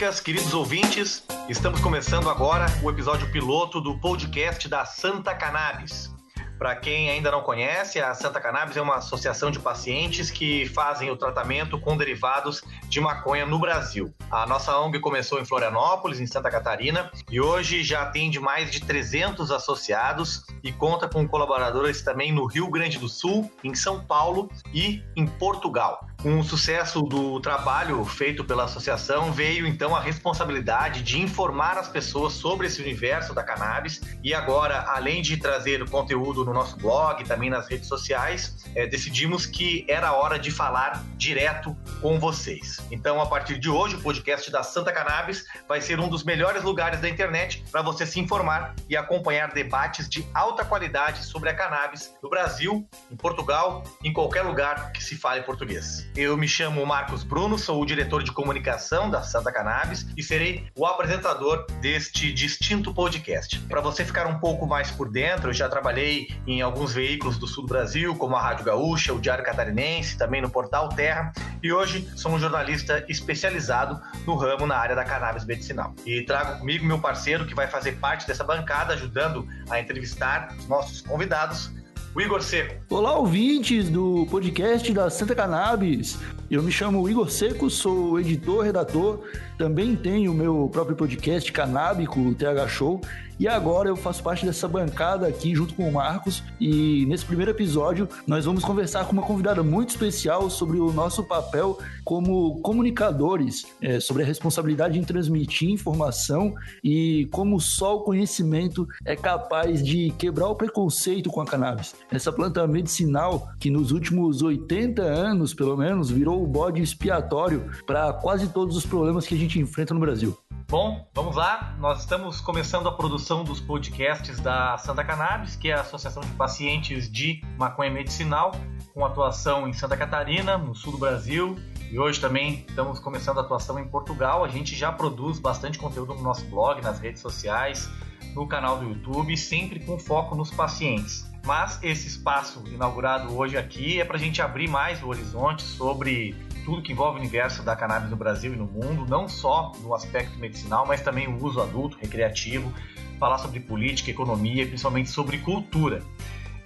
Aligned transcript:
Canábicas, 0.00 0.18
queridos 0.18 0.54
ouvintes. 0.54 1.22
Estamos 1.46 1.78
começando 1.80 2.30
agora 2.30 2.64
o 2.82 2.90
episódio 2.90 3.30
piloto 3.30 3.82
do 3.82 3.98
podcast 3.98 4.66
da 4.66 4.86
Santa 4.86 5.34
Cannabis. 5.34 6.10
Para 6.58 6.74
quem 6.74 7.10
ainda 7.10 7.30
não 7.30 7.42
conhece, 7.42 8.00
a 8.00 8.14
Santa 8.14 8.40
Cannabis 8.40 8.78
é 8.78 8.80
uma 8.80 8.96
associação 8.96 9.50
de 9.50 9.58
pacientes 9.58 10.30
que 10.30 10.64
fazem 10.64 11.10
o 11.10 11.16
tratamento 11.16 11.78
com 11.78 11.98
derivados 11.98 12.62
de 12.90 13.00
maconha 13.00 13.46
no 13.46 13.58
Brasil. 13.58 14.12
A 14.30 14.44
nossa 14.46 14.76
ONG 14.76 14.98
começou 14.98 15.40
em 15.40 15.44
Florianópolis, 15.44 16.20
em 16.20 16.26
Santa 16.26 16.50
Catarina, 16.50 17.10
e 17.30 17.40
hoje 17.40 17.84
já 17.84 18.02
atende 18.02 18.40
mais 18.40 18.70
de 18.70 18.80
300 18.80 19.52
associados 19.52 20.44
e 20.62 20.72
conta 20.72 21.08
com 21.08 21.26
colaboradores 21.26 22.02
também 22.02 22.32
no 22.32 22.46
Rio 22.46 22.68
Grande 22.68 22.98
do 22.98 23.08
Sul, 23.08 23.50
em 23.62 23.74
São 23.74 24.04
Paulo 24.04 24.50
e 24.74 25.02
em 25.16 25.24
Portugal. 25.24 26.04
Com 26.22 26.38
o 26.38 26.44
sucesso 26.44 27.00
do 27.00 27.40
trabalho 27.40 28.04
feito 28.04 28.44
pela 28.44 28.64
associação, 28.64 29.32
veio 29.32 29.66
então 29.66 29.96
a 29.96 30.00
responsabilidade 30.00 31.02
de 31.02 31.18
informar 31.18 31.78
as 31.78 31.88
pessoas 31.88 32.34
sobre 32.34 32.66
esse 32.66 32.82
universo 32.82 33.32
da 33.32 33.42
cannabis. 33.42 34.02
E 34.22 34.34
agora, 34.34 34.84
além 34.88 35.22
de 35.22 35.38
trazer 35.38 35.88
conteúdo 35.88 36.44
no 36.44 36.52
nosso 36.52 36.76
blog, 36.76 37.24
também 37.24 37.48
nas 37.48 37.66
redes 37.68 37.88
sociais, 37.88 38.66
é, 38.74 38.86
decidimos 38.86 39.46
que 39.46 39.86
era 39.88 40.12
hora 40.12 40.38
de 40.38 40.50
falar 40.50 41.02
direto 41.16 41.74
com 42.02 42.18
vocês. 42.18 42.79
Então, 42.90 43.20
a 43.20 43.26
partir 43.26 43.58
de 43.58 43.68
hoje, 43.68 43.96
o 43.96 44.00
podcast 44.00 44.50
da 44.50 44.62
Santa 44.62 44.92
Cannabis 44.92 45.46
vai 45.68 45.80
ser 45.80 46.00
um 46.00 46.08
dos 46.08 46.24
melhores 46.24 46.62
lugares 46.62 47.00
da 47.00 47.08
internet 47.08 47.64
para 47.70 47.82
você 47.82 48.04
se 48.04 48.18
informar 48.18 48.74
e 48.88 48.96
acompanhar 48.96 49.52
debates 49.52 50.08
de 50.08 50.26
alta 50.34 50.64
qualidade 50.64 51.24
sobre 51.24 51.50
a 51.50 51.54
cannabis 51.54 52.14
no 52.22 52.28
Brasil, 52.28 52.88
em 53.10 53.16
Portugal, 53.16 53.84
em 54.02 54.12
qualquer 54.12 54.42
lugar 54.42 54.92
que 54.92 55.02
se 55.02 55.16
fale 55.16 55.42
português. 55.42 56.08
Eu 56.16 56.36
me 56.36 56.48
chamo 56.48 56.84
Marcos 56.84 57.22
Bruno, 57.22 57.58
sou 57.58 57.80
o 57.80 57.86
diretor 57.86 58.22
de 58.22 58.32
comunicação 58.32 59.10
da 59.10 59.22
Santa 59.22 59.52
Cannabis 59.52 60.06
e 60.16 60.22
serei 60.22 60.66
o 60.76 60.86
apresentador 60.86 61.66
deste 61.80 62.32
distinto 62.32 62.92
podcast. 62.92 63.58
Para 63.68 63.80
você 63.80 64.04
ficar 64.04 64.26
um 64.26 64.38
pouco 64.38 64.66
mais 64.66 64.90
por 64.90 65.10
dentro, 65.10 65.50
eu 65.50 65.54
já 65.54 65.68
trabalhei 65.68 66.28
em 66.46 66.62
alguns 66.62 66.92
veículos 66.92 67.38
do 67.38 67.46
sul 67.46 67.64
do 67.64 67.68
Brasil, 67.68 68.14
como 68.16 68.36
a 68.36 68.42
Rádio 68.42 68.64
Gaúcha, 68.64 69.12
o 69.12 69.20
Diário 69.20 69.44
Catarinense, 69.44 70.16
também 70.16 70.40
no 70.40 70.50
Portal 70.50 70.88
Terra, 70.88 71.32
e 71.62 71.72
hoje 71.72 72.08
sou 72.16 72.32
um 72.32 72.38
jornalista 72.38 72.69
especializado 73.08 74.00
no 74.26 74.34
ramo 74.34 74.66
na 74.66 74.76
área 74.76 74.96
da 74.96 75.04
cannabis 75.04 75.44
medicinal. 75.44 75.94
E 76.06 76.22
trago 76.22 76.58
comigo 76.58 76.84
meu 76.84 76.98
parceiro 76.98 77.46
que 77.46 77.54
vai 77.54 77.66
fazer 77.66 77.96
parte 77.96 78.26
dessa 78.26 78.44
bancada, 78.44 78.94
ajudando 78.94 79.46
a 79.68 79.80
entrevistar 79.80 80.54
os 80.58 80.66
nossos 80.66 81.00
convidados, 81.00 81.72
o 82.14 82.20
Igor 82.20 82.42
Seco. 82.42 82.74
Olá, 82.90 83.14
ouvintes 83.14 83.88
do 83.88 84.26
podcast 84.30 84.92
da 84.92 85.08
Santa 85.08 85.34
Cannabis. 85.34 86.18
Eu 86.50 86.62
me 86.62 86.72
chamo 86.72 87.08
Igor 87.08 87.30
Seco, 87.30 87.70
sou 87.70 88.18
editor, 88.18 88.64
redator, 88.64 89.20
também 89.56 89.94
tenho 89.94 90.32
o 90.32 90.34
meu 90.34 90.68
próprio 90.72 90.96
podcast 90.96 91.52
canábico, 91.52 92.18
o 92.18 92.34
TH 92.34 92.66
Show, 92.66 93.00
e 93.40 93.48
agora 93.48 93.88
eu 93.88 93.96
faço 93.96 94.22
parte 94.22 94.44
dessa 94.44 94.68
bancada 94.68 95.26
aqui 95.26 95.54
junto 95.54 95.72
com 95.74 95.88
o 95.88 95.92
Marcos. 95.92 96.42
E 96.60 97.06
nesse 97.06 97.24
primeiro 97.24 97.50
episódio 97.50 98.06
nós 98.26 98.44
vamos 98.44 98.62
conversar 98.62 99.06
com 99.06 99.12
uma 99.12 99.22
convidada 99.22 99.62
muito 99.62 99.88
especial 99.88 100.50
sobre 100.50 100.78
o 100.78 100.92
nosso 100.92 101.24
papel 101.24 101.78
como 102.04 102.60
comunicadores, 102.60 103.66
é, 103.80 103.98
sobre 103.98 104.24
a 104.24 104.26
responsabilidade 104.26 104.98
em 104.98 105.02
transmitir 105.02 105.70
informação 105.70 106.54
e 106.84 107.28
como 107.32 107.58
só 107.58 107.96
o 107.96 108.00
conhecimento 108.00 108.86
é 109.06 109.16
capaz 109.16 109.82
de 109.82 110.10
quebrar 110.18 110.48
o 110.48 110.54
preconceito 110.54 111.30
com 111.30 111.40
a 111.40 111.46
cannabis. 111.46 111.94
Essa 112.10 112.30
planta 112.30 112.66
medicinal 112.66 113.48
que 113.58 113.70
nos 113.70 113.90
últimos 113.90 114.42
80 114.42 115.00
anos, 115.00 115.54
pelo 115.54 115.78
menos, 115.78 116.10
virou 116.10 116.42
o 116.42 116.46
bode 116.46 116.82
expiatório 116.82 117.70
para 117.86 118.12
quase 118.12 118.48
todos 118.48 118.76
os 118.76 118.84
problemas 118.84 119.26
que 119.26 119.34
a 119.34 119.38
gente 119.38 119.58
enfrenta 119.58 119.94
no 119.94 120.00
Brasil. 120.00 120.36
Bom, 120.70 121.04
vamos 121.12 121.34
lá. 121.34 121.74
Nós 121.80 121.98
estamos 121.98 122.40
começando 122.40 122.88
a 122.88 122.92
produção 122.92 123.42
dos 123.42 123.58
podcasts 123.58 124.38
da 124.38 124.78
Santa 124.78 125.02
Cannabis, 125.02 125.56
que 125.56 125.68
é 125.68 125.74
a 125.74 125.80
Associação 125.80 126.22
de 126.22 126.30
Pacientes 126.34 127.10
de 127.10 127.42
Maconha 127.58 127.90
Medicinal, 127.90 128.52
com 128.94 129.04
atuação 129.04 129.66
em 129.66 129.72
Santa 129.72 129.96
Catarina, 129.96 130.56
no 130.56 130.72
sul 130.72 130.92
do 130.92 130.98
Brasil. 130.98 131.58
E 131.90 131.98
hoje 131.98 132.20
também 132.20 132.64
estamos 132.68 133.00
começando 133.00 133.38
a 133.38 133.40
atuação 133.40 133.80
em 133.80 133.88
Portugal. 133.88 134.44
A 134.44 134.48
gente 134.48 134.76
já 134.76 134.92
produz 134.92 135.40
bastante 135.40 135.76
conteúdo 135.76 136.14
no 136.14 136.22
nosso 136.22 136.44
blog, 136.44 136.80
nas 136.82 137.00
redes 137.00 137.20
sociais, 137.20 137.90
no 138.32 138.46
canal 138.46 138.78
do 138.78 138.90
YouTube, 138.90 139.36
sempre 139.36 139.80
com 139.80 139.98
foco 139.98 140.36
nos 140.36 140.52
pacientes. 140.52 141.28
Mas 141.44 141.82
esse 141.82 142.06
espaço 142.06 142.62
inaugurado 142.68 143.36
hoje 143.36 143.56
aqui 143.56 144.00
é 144.00 144.04
para 144.04 144.16
a 144.16 144.20
gente 144.20 144.40
abrir 144.40 144.68
mais 144.68 145.02
o 145.02 145.08
horizonte 145.08 145.62
sobre 145.62 146.36
tudo 146.70 146.82
que 146.82 146.92
envolve 146.92 147.16
o 147.16 147.20
universo 147.20 147.64
da 147.64 147.74
cannabis 147.74 148.08
no 148.10 148.16
Brasil 148.16 148.54
e 148.54 148.56
no 148.56 148.64
mundo, 148.64 149.04
não 149.04 149.28
só 149.28 149.72
no 149.80 149.92
aspecto 149.92 150.38
medicinal, 150.38 150.86
mas 150.86 151.00
também 151.00 151.26
o 151.26 151.44
uso 151.44 151.60
adulto, 151.60 151.98
recreativo, 152.00 152.72
falar 153.18 153.38
sobre 153.38 153.58
política, 153.58 154.08
economia 154.08 154.64
principalmente 154.64 155.10
sobre 155.10 155.38
cultura. 155.38 156.00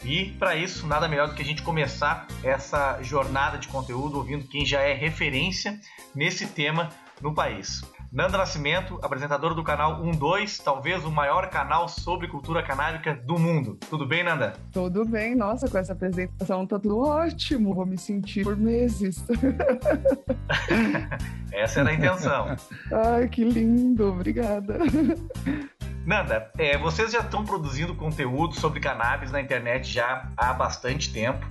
E 0.04 0.26
para 0.32 0.54
isso, 0.56 0.86
nada 0.86 1.08
melhor 1.08 1.28
do 1.28 1.34
que 1.34 1.40
a 1.40 1.44
gente 1.44 1.62
começar 1.62 2.26
essa 2.42 3.02
jornada 3.02 3.56
de 3.56 3.66
conteúdo 3.66 4.18
ouvindo 4.18 4.46
quem 4.46 4.66
já 4.66 4.82
é 4.82 4.92
referência 4.92 5.80
nesse 6.14 6.48
tema 6.48 6.90
no 7.22 7.34
país. 7.34 7.82
Nanda 8.14 8.38
Nascimento, 8.38 8.96
apresentadora 9.02 9.56
do 9.56 9.64
canal 9.64 10.00
12, 10.00 10.62
talvez 10.62 11.04
o 11.04 11.10
maior 11.10 11.50
canal 11.50 11.88
sobre 11.88 12.28
cultura 12.28 12.62
canábica 12.62 13.12
do 13.12 13.36
mundo. 13.36 13.76
Tudo 13.90 14.06
bem, 14.06 14.22
Nanda? 14.22 14.52
Tudo 14.70 15.04
bem, 15.04 15.34
nossa, 15.34 15.68
com 15.68 15.76
essa 15.76 15.94
apresentação 15.94 16.64
tá 16.64 16.78
tudo 16.78 17.00
ótimo, 17.00 17.74
vou 17.74 17.84
me 17.84 17.98
sentir 17.98 18.44
por 18.44 18.56
meses. 18.56 19.26
essa 21.50 21.80
era 21.80 21.90
a 21.90 21.94
intenção. 21.94 22.56
Ai, 22.92 23.26
que 23.26 23.42
lindo, 23.42 24.10
obrigada. 24.10 24.78
Nanda, 26.06 26.52
é, 26.56 26.78
vocês 26.78 27.10
já 27.10 27.18
estão 27.18 27.44
produzindo 27.44 27.96
conteúdo 27.96 28.54
sobre 28.54 28.78
cannabis 28.78 29.32
na 29.32 29.40
internet 29.40 29.90
já 29.90 30.30
há 30.36 30.52
bastante 30.52 31.12
tempo 31.12 31.44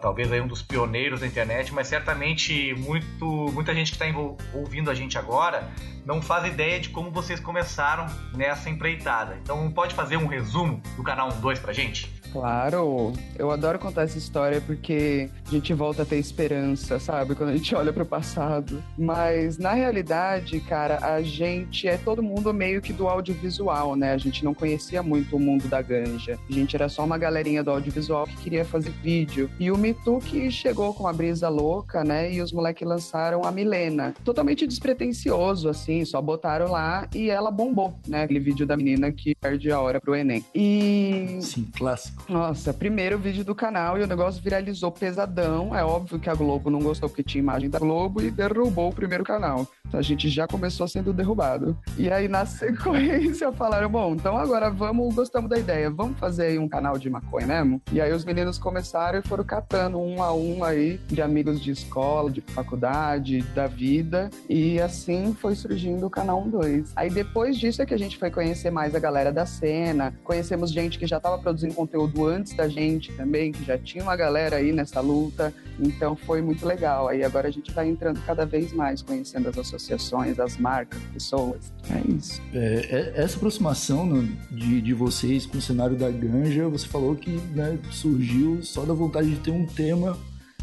talvez 0.00 0.30
aí 0.30 0.40
um 0.40 0.46
dos 0.46 0.62
pioneiros 0.62 1.20
da 1.20 1.26
internet, 1.26 1.72
mas 1.72 1.88
certamente 1.88 2.74
muito, 2.74 3.24
muita 3.52 3.74
gente 3.74 3.92
que 3.96 4.02
está 4.02 4.06
ouvindo 4.54 4.90
a 4.90 4.94
gente 4.94 5.16
agora 5.16 5.70
não 6.04 6.20
faz 6.20 6.44
ideia 6.46 6.78
de 6.78 6.90
como 6.90 7.10
vocês 7.10 7.40
começaram 7.40 8.06
nessa 8.36 8.68
empreitada. 8.68 9.38
Então 9.42 9.70
pode 9.70 9.94
fazer 9.94 10.16
um 10.16 10.26
resumo 10.26 10.82
do 10.96 11.02
canal 11.02 11.32
12 11.32 11.60
pra 11.60 11.72
gente? 11.72 12.21
Claro, 12.32 13.12
eu 13.38 13.50
adoro 13.50 13.78
contar 13.78 14.02
essa 14.02 14.16
história 14.16 14.60
porque 14.60 15.28
a 15.46 15.50
gente 15.50 15.74
volta 15.74 16.02
a 16.02 16.06
ter 16.06 16.16
esperança, 16.16 16.98
sabe? 16.98 17.34
Quando 17.34 17.50
a 17.50 17.56
gente 17.56 17.74
olha 17.76 17.92
para 17.92 18.02
o 18.02 18.06
passado. 18.06 18.82
Mas 18.96 19.58
na 19.58 19.72
realidade, 19.74 20.58
cara, 20.60 20.98
a 21.02 21.20
gente 21.20 21.86
é 21.86 21.98
todo 21.98 22.22
mundo 22.22 22.52
meio 22.54 22.80
que 22.80 22.92
do 22.92 23.06
audiovisual, 23.06 23.94
né? 23.94 24.12
A 24.12 24.18
gente 24.18 24.42
não 24.44 24.54
conhecia 24.54 25.02
muito 25.02 25.36
o 25.36 25.40
mundo 25.40 25.68
da 25.68 25.82
ganja. 25.82 26.38
A 26.48 26.52
gente 26.52 26.74
era 26.74 26.88
só 26.88 27.04
uma 27.04 27.18
galerinha 27.18 27.62
do 27.62 27.70
audiovisual 27.70 28.26
que 28.26 28.36
queria 28.36 28.64
fazer 28.64 28.90
vídeo. 29.02 29.50
E 29.60 29.70
o 29.70 29.76
Mitu 29.76 30.18
que 30.18 30.50
chegou 30.50 30.94
com 30.94 31.06
a 31.06 31.12
brisa 31.12 31.50
louca, 31.50 32.02
né? 32.02 32.32
E 32.32 32.40
os 32.40 32.50
moleques 32.50 32.88
lançaram 32.88 33.44
a 33.44 33.50
Milena. 33.50 34.14
Totalmente 34.24 34.66
despretensioso, 34.66 35.68
assim, 35.68 36.04
só 36.06 36.22
botaram 36.22 36.70
lá 36.70 37.06
e 37.14 37.28
ela 37.28 37.50
bombou, 37.50 37.94
né? 38.08 38.22
Aquele 38.22 38.40
vídeo 38.40 38.66
da 38.66 38.76
menina 38.76 39.12
que 39.12 39.34
perde 39.34 39.70
a 39.70 39.78
hora 39.80 40.00
pro 40.00 40.14
Enem. 40.14 40.42
E. 40.54 41.38
Sim, 41.42 41.68
clássico. 41.76 42.21
Nossa, 42.28 42.72
primeiro 42.72 43.18
vídeo 43.18 43.44
do 43.44 43.54
canal 43.54 43.98
e 43.98 44.02
o 44.02 44.06
negócio 44.06 44.42
viralizou 44.42 44.90
pesadão. 44.90 45.74
É 45.76 45.84
óbvio 45.84 46.18
que 46.18 46.30
a 46.30 46.34
Globo 46.34 46.70
não 46.70 46.78
gostou 46.78 47.08
porque 47.08 47.22
tinha 47.22 47.42
imagem 47.42 47.68
da 47.68 47.78
Globo 47.78 48.22
e 48.22 48.30
derrubou 48.30 48.90
o 48.90 48.94
primeiro 48.94 49.24
canal. 49.24 49.66
Então 49.86 49.98
a 49.98 50.02
gente 50.02 50.28
já 50.28 50.46
começou 50.46 50.86
sendo 50.88 51.12
derrubado. 51.12 51.76
E 51.98 52.10
aí 52.10 52.28
na 52.28 52.46
sequência 52.46 53.52
falaram: 53.52 53.90
bom, 53.90 54.14
então 54.14 54.36
agora 54.36 54.70
vamos, 54.70 55.14
gostamos 55.14 55.50
da 55.50 55.58
ideia, 55.58 55.90
vamos 55.90 56.18
fazer 56.18 56.46
aí 56.46 56.58
um 56.58 56.68
canal 56.68 56.96
de 56.96 57.10
maconha 57.10 57.46
mesmo? 57.46 57.82
E 57.92 58.00
aí 58.00 58.12
os 58.12 58.24
meninos 58.24 58.56
começaram 58.56 59.18
e 59.18 59.22
foram 59.22 59.44
catando 59.44 59.98
um 59.98 60.22
a 60.22 60.32
um 60.32 60.64
aí 60.64 60.98
de 61.08 61.20
amigos 61.20 61.60
de 61.60 61.70
escola, 61.70 62.30
de 62.30 62.40
faculdade, 62.40 63.42
da 63.54 63.66
vida. 63.66 64.30
E 64.48 64.80
assim 64.80 65.34
foi 65.34 65.54
surgindo 65.54 66.06
o 66.06 66.10
canal 66.10 66.42
12. 66.42 66.92
Aí 66.96 67.10
depois 67.10 67.58
disso 67.58 67.82
é 67.82 67.86
que 67.86 67.94
a 67.94 67.98
gente 67.98 68.16
foi 68.16 68.30
conhecer 68.30 68.70
mais 68.70 68.94
a 68.94 68.98
galera 68.98 69.32
da 69.32 69.44
cena, 69.44 70.14
conhecemos 70.24 70.70
gente 70.70 70.98
que 70.98 71.06
já 71.06 71.18
estava 71.18 71.38
produzindo 71.38 71.74
conteúdo 71.74 72.11
conteúdo 72.12 72.26
antes 72.26 72.54
da 72.54 72.68
gente 72.68 73.12
também, 73.12 73.52
que 73.52 73.64
já 73.64 73.78
tinha 73.78 74.02
uma 74.02 74.14
galera 74.14 74.56
aí 74.56 74.72
nessa 74.72 75.00
luta, 75.00 75.52
então 75.80 76.14
foi 76.14 76.42
muito 76.42 76.66
legal. 76.66 77.08
Aí 77.08 77.24
agora 77.24 77.48
a 77.48 77.50
gente 77.50 77.68
está 77.70 77.86
entrando 77.86 78.20
cada 78.24 78.44
vez 78.44 78.72
mais, 78.72 79.02
conhecendo 79.02 79.48
as 79.48 79.58
associações, 79.58 80.38
as 80.38 80.56
marcas, 80.56 81.00
pessoas. 81.12 81.72
É 81.90 82.12
isso. 82.12 82.40
É, 82.52 83.12
é 83.16 83.22
essa 83.22 83.36
aproximação 83.36 84.06
né, 84.06 84.28
de, 84.50 84.80
de 84.80 84.94
vocês 84.94 85.46
com 85.46 85.58
o 85.58 85.62
cenário 85.62 85.96
da 85.96 86.10
ganja, 86.10 86.68
você 86.68 86.86
falou 86.86 87.16
que 87.16 87.30
né, 87.54 87.78
surgiu 87.90 88.62
só 88.62 88.84
da 88.84 88.94
vontade 88.94 89.30
de 89.30 89.36
ter 89.36 89.50
um 89.50 89.66
tema 89.66 90.16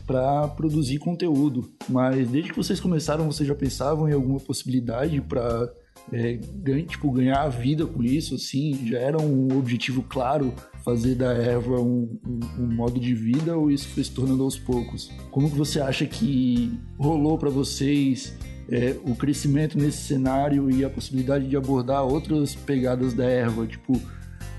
para 0.05 0.47
produzir 0.49 0.97
conteúdo. 0.97 1.71
Mas 1.87 2.27
desde 2.29 2.51
que 2.51 2.57
vocês 2.57 2.79
começaram, 2.79 3.25
vocês 3.25 3.47
já 3.47 3.55
pensavam 3.55 4.09
em 4.09 4.13
alguma 4.13 4.39
possibilidade 4.39 5.21
para 5.21 5.71
é, 6.11 6.39
tipo, 6.87 7.11
ganhar 7.11 7.41
a 7.43 7.49
vida 7.49 7.85
com 7.85 8.01
isso, 8.01 8.35
assim? 8.35 8.87
Já 8.87 8.97
era 8.97 9.21
um 9.21 9.57
objetivo 9.57 10.03
claro 10.03 10.53
fazer 10.83 11.15
da 11.15 11.33
erva 11.33 11.79
um, 11.79 12.19
um, 12.25 12.63
um, 12.63 12.75
modo 12.75 12.99
de 12.99 13.13
vida 13.13 13.57
ou 13.57 13.69
isso 13.69 13.87
foi 13.89 14.03
se 14.03 14.11
tornando 14.11 14.43
aos 14.43 14.57
poucos? 14.57 15.11
Como 15.31 15.49
que 15.49 15.57
você 15.57 15.79
acha 15.79 16.05
que 16.05 16.71
rolou 16.97 17.37
para 17.37 17.49
vocês 17.49 18.37
é, 18.69 18.95
o 19.03 19.15
crescimento 19.15 19.77
nesse 19.77 20.03
cenário 20.03 20.69
e 20.69 20.85
a 20.85 20.89
possibilidade 20.89 21.47
de 21.47 21.57
abordar 21.57 22.03
outras 22.03 22.55
pegadas 22.55 23.13
da 23.13 23.25
erva, 23.25 23.65
tipo, 23.65 23.99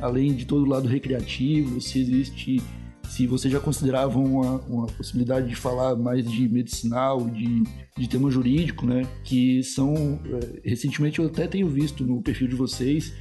além 0.01 0.35
de 0.35 0.45
todo 0.45 0.65
o 0.65 0.69
lado 0.69 0.89
recreativo, 0.89 1.81
se 1.81 2.01
existe 2.01 2.63
se 3.11 3.27
você 3.27 3.51
já 3.51 3.59
considerava 3.59 4.21
uma, 4.21 4.61
uma 4.61 4.87
possibilidade 4.87 5.49
de 5.49 5.57
falar 5.57 5.97
mais 5.97 6.25
de 6.25 6.49
medicinal, 6.49 7.29
de, 7.29 7.65
de 7.99 8.09
tema 8.09 8.31
jurídico, 8.31 8.87
né? 8.87 9.05
Que 9.25 9.65
são. 9.65 10.21
É, 10.27 10.71
recentemente 10.71 11.19
eu 11.19 11.27
até 11.27 11.49
tenho 11.49 11.69
visto 11.69 12.05
no 12.05 12.23
perfil 12.23 12.47
de 12.47 12.55
vocês 12.55 13.13